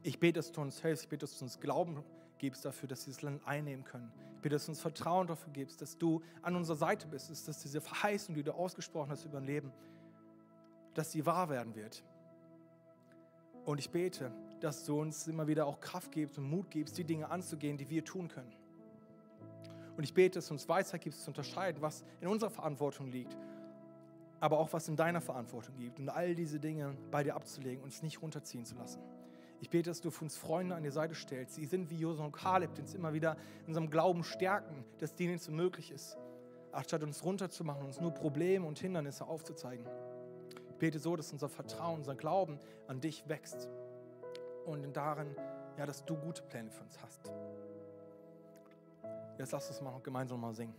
[0.02, 2.02] Ich bete, dass du uns hilfst, ich bete, dass du uns Glauben
[2.38, 4.12] gibst dafür, dass sie das Land einnehmen können.
[4.36, 7.62] Ich bitte, dass du uns Vertrauen dafür gibst, dass du an unserer Seite bist, dass
[7.62, 9.72] diese Verheißung, die du ausgesprochen hast über ein Leben,
[10.94, 12.04] dass sie wahr werden wird.
[13.66, 17.04] Und ich bete, dass du uns immer wieder auch Kraft gibst und Mut gibst, die
[17.04, 18.52] Dinge anzugehen, die wir tun können.
[19.96, 23.36] Und ich bete, dass du uns Weisheit gibst, zu unterscheiden, was in unserer Verantwortung liegt,
[24.38, 25.98] aber auch was in deiner Verantwortung liegt.
[25.98, 29.00] Und all diese Dinge bei dir abzulegen und es nicht runterziehen zu lassen.
[29.60, 31.56] Ich bete, dass du für uns Freunde an die Seite stellst.
[31.56, 35.16] Sie sind wie Josua und Kaleb, die uns immer wieder in unserem Glauben stärken, dass
[35.16, 36.16] denen so möglich ist.
[36.70, 39.86] Anstatt uns runterzumachen, uns nur Probleme und Hindernisse aufzuzeigen.
[40.78, 43.68] Bete so, dass unser Vertrauen, unser Glauben an dich wächst.
[44.66, 45.34] Und darin,
[45.78, 47.32] ja, dass du gute Pläne für uns hast.
[49.38, 50.74] Jetzt lass uns mal gemeinsam mal singen.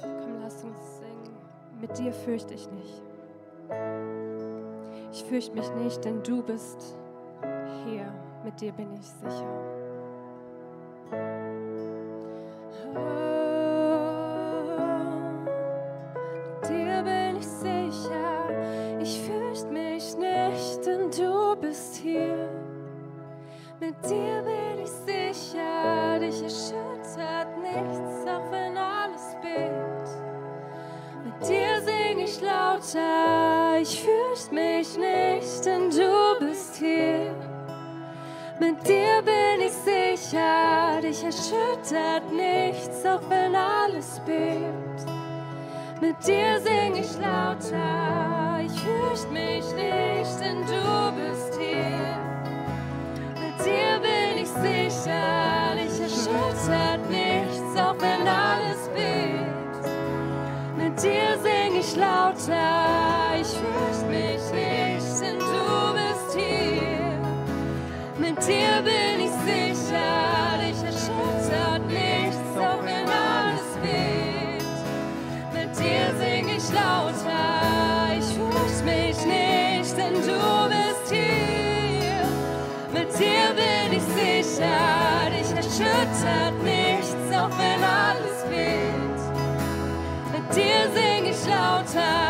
[0.00, 1.36] Komm, lass uns singen.
[1.80, 3.02] Mit dir fürchte ich nicht.
[5.10, 6.96] Ich fürchte mich nicht, denn du bist
[7.84, 8.12] hier.
[8.44, 9.73] Mit dir bin ich sicher.
[24.08, 30.08] Dir bin ich sicher, dich erschüttert nichts, auch wenn alles bebt.
[31.24, 37.34] Mit dir sing ich lauter, ich fürchte mich nicht, denn du bist hier.
[38.60, 45.10] Mit dir bin ich sicher, dich erschüttert nichts, auch wenn alles bebt.
[46.00, 51.13] Mit dir sing ich lauter, ich fürchte mich nicht, denn du bist
[91.46, 92.23] lauter,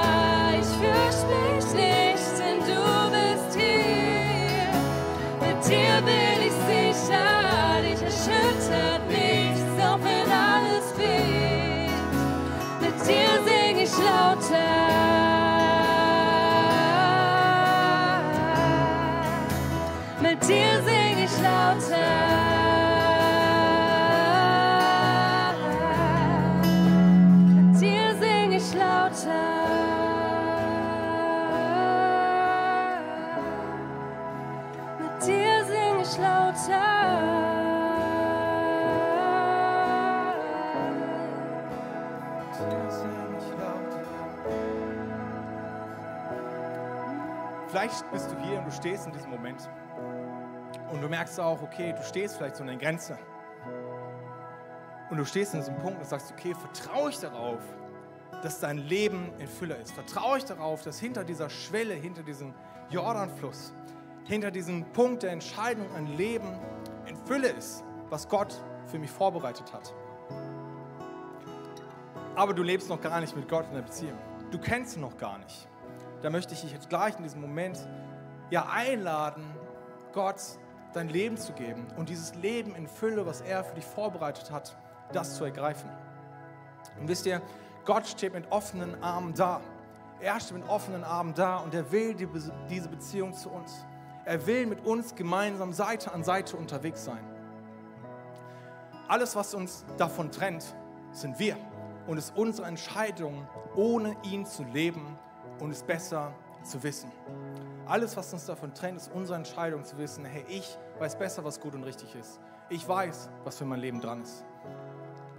[47.95, 49.71] Vielleicht bist du hier und du stehst in diesem Moment
[50.91, 53.17] und du merkst auch, okay, du stehst vielleicht so an der Grenze.
[55.11, 57.61] Und du stehst in diesem Punkt und sagst, okay, vertraue ich darauf,
[58.43, 59.93] dass dein Leben in Fülle ist?
[59.93, 62.53] Vertraue ich darauf, dass hinter dieser Schwelle, hinter diesem
[62.91, 63.73] Jordanfluss,
[64.25, 66.59] hinter diesem Punkt der Entscheidung ein Leben
[67.07, 69.95] in Fülle ist, was Gott für mich vorbereitet hat?
[72.35, 74.19] Aber du lebst noch gar nicht mit Gott in der Beziehung.
[74.51, 75.69] Du kennst ihn noch gar nicht.
[76.25, 77.87] Da möchte ich dich jetzt gleich in diesem Moment
[78.49, 79.45] ja einladen,
[80.15, 80.41] Gott
[80.95, 84.75] dein Leben zu geben und dieses Leben in Fülle, was er für dich vorbereitet hat,
[85.13, 85.91] das zu ergreifen.
[86.99, 87.43] Und wisst ihr,
[87.85, 89.61] Gott steht mit offenen Armen da.
[90.19, 92.27] Er steht mit offenen Armen da und er will die,
[92.71, 93.85] diese Beziehung zu uns.
[94.25, 97.23] Er will mit uns gemeinsam Seite an Seite unterwegs sein.
[99.09, 100.75] Alles, was uns davon trennt,
[101.13, 101.59] sind wir.
[102.07, 103.47] Und es ist unsere Entscheidung,
[103.77, 105.19] ohne ihn zu leben
[105.61, 106.33] und es besser
[106.63, 107.11] zu wissen.
[107.87, 111.61] Alles, was uns davon trennt, ist unsere Entscheidung zu wissen, hey, ich weiß besser, was
[111.61, 112.41] gut und richtig ist.
[112.71, 114.45] Ich weiß, was für mein Leben dran ist.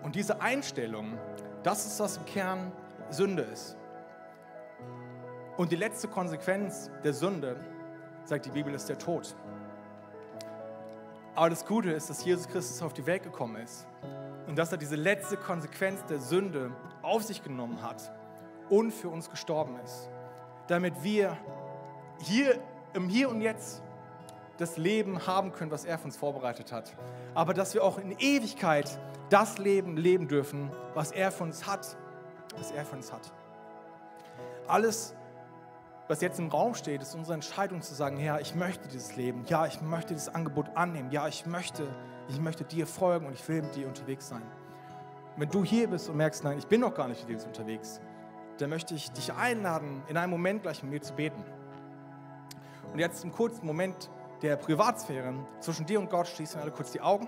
[0.04, 1.18] Und diese Einstellung,
[1.64, 2.72] das ist, was im Kern
[3.10, 3.76] Sünde ist.
[5.58, 7.56] Und die letzte Konsequenz der Sünde,
[8.26, 9.36] sagt die Bibel, ist der Tod.
[11.34, 13.88] Aber das Gute ist, dass Jesus Christus auf die Welt gekommen ist
[14.48, 18.12] und dass er diese letzte Konsequenz der Sünde auf sich genommen hat
[18.70, 20.10] und für uns gestorben ist,
[20.68, 21.38] damit wir
[22.20, 22.60] hier
[22.94, 23.82] im Hier und Jetzt
[24.58, 26.96] das Leben haben können, was er für uns vorbereitet hat.
[27.34, 28.98] Aber dass wir auch in Ewigkeit
[29.30, 31.98] das Leben leben dürfen, was er für uns hat,
[32.58, 33.32] was er für uns hat.
[34.68, 35.14] Alles,
[36.08, 39.44] was jetzt im Raum steht, ist unsere Entscheidung zu sagen, Herr, ich möchte dieses Leben,
[39.48, 41.88] ja, ich möchte dieses Angebot annehmen, ja, ich möchte,
[42.30, 44.44] ich möchte dir folgen und ich will mit dir unterwegs sein.
[45.38, 48.00] Wenn du hier bist und merkst, nein, ich bin noch gar nicht mit dir unterwegs,
[48.58, 51.44] dann möchte ich dich einladen, in einem Moment gleich mit mir zu beten.
[52.92, 54.10] Und jetzt im kurzen Moment
[54.42, 57.28] der Privatsphäre zwischen dir und Gott schließen alle kurz die Augen.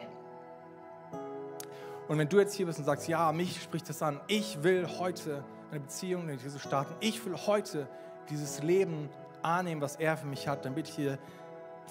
[2.08, 4.88] Und wenn du jetzt hier bist und sagst, ja, mich spricht das an, ich will
[5.00, 7.88] heute eine Beziehung mit Jesus starten, ich will heute
[8.30, 9.10] dieses Leben
[9.42, 11.20] annehmen, was er für mich hat, dann bitte hier,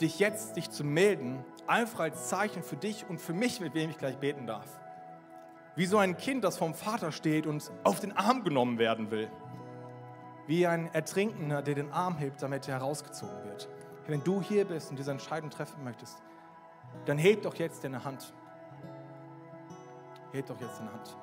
[0.00, 3.90] dich jetzt dich zu melden, einfach als Zeichen für dich und für mich, mit wem
[3.90, 4.68] ich gleich beten darf.
[5.76, 9.30] Wie so ein Kind, das vom Vater steht und auf den Arm genommen werden will.
[10.46, 13.68] Wie ein Ertrinkender, der den Arm hebt, damit er herausgezogen wird.
[14.06, 16.22] Wenn du hier bist und diese Entscheidung treffen möchtest,
[17.04, 18.32] dann heb doch jetzt deine Hand.
[20.32, 21.16] Heb doch jetzt deine Hand.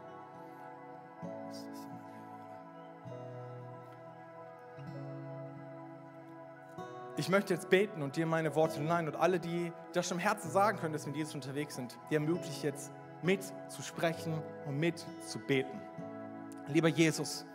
[7.15, 10.23] Ich möchte jetzt beten und dir meine Worte hinein und alle, die das schon im
[10.23, 12.91] Herzen sagen können, dass wir mit Jesus unterwegs sind, die ermögliche jetzt
[13.23, 15.81] mit zu sprechen und mit zu beten.
[16.67, 17.45] Lieber Jesus,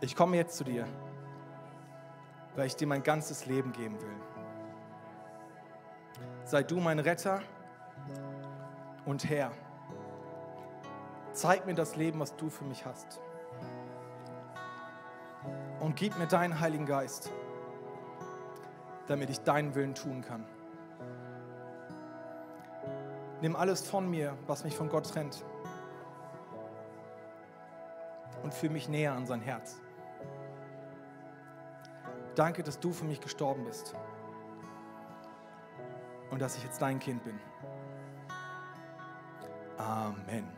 [0.00, 0.86] ich komme jetzt zu dir,
[2.54, 4.16] weil ich dir mein ganzes Leben geben will.
[6.44, 7.42] Sei du mein Retter
[9.04, 9.52] und Herr.
[11.32, 13.20] Zeig mir das Leben, was du für mich hast.
[15.80, 17.30] Und gib mir deinen Heiligen Geist,
[19.06, 20.44] damit ich deinen Willen tun kann.
[23.40, 25.44] Nimm alles von mir, was mich von Gott trennt.
[28.42, 29.80] Und führe mich näher an sein Herz.
[32.34, 33.94] Danke, dass du für mich gestorben bist.
[36.30, 37.38] Und dass ich jetzt dein Kind bin.
[39.76, 40.57] Amen.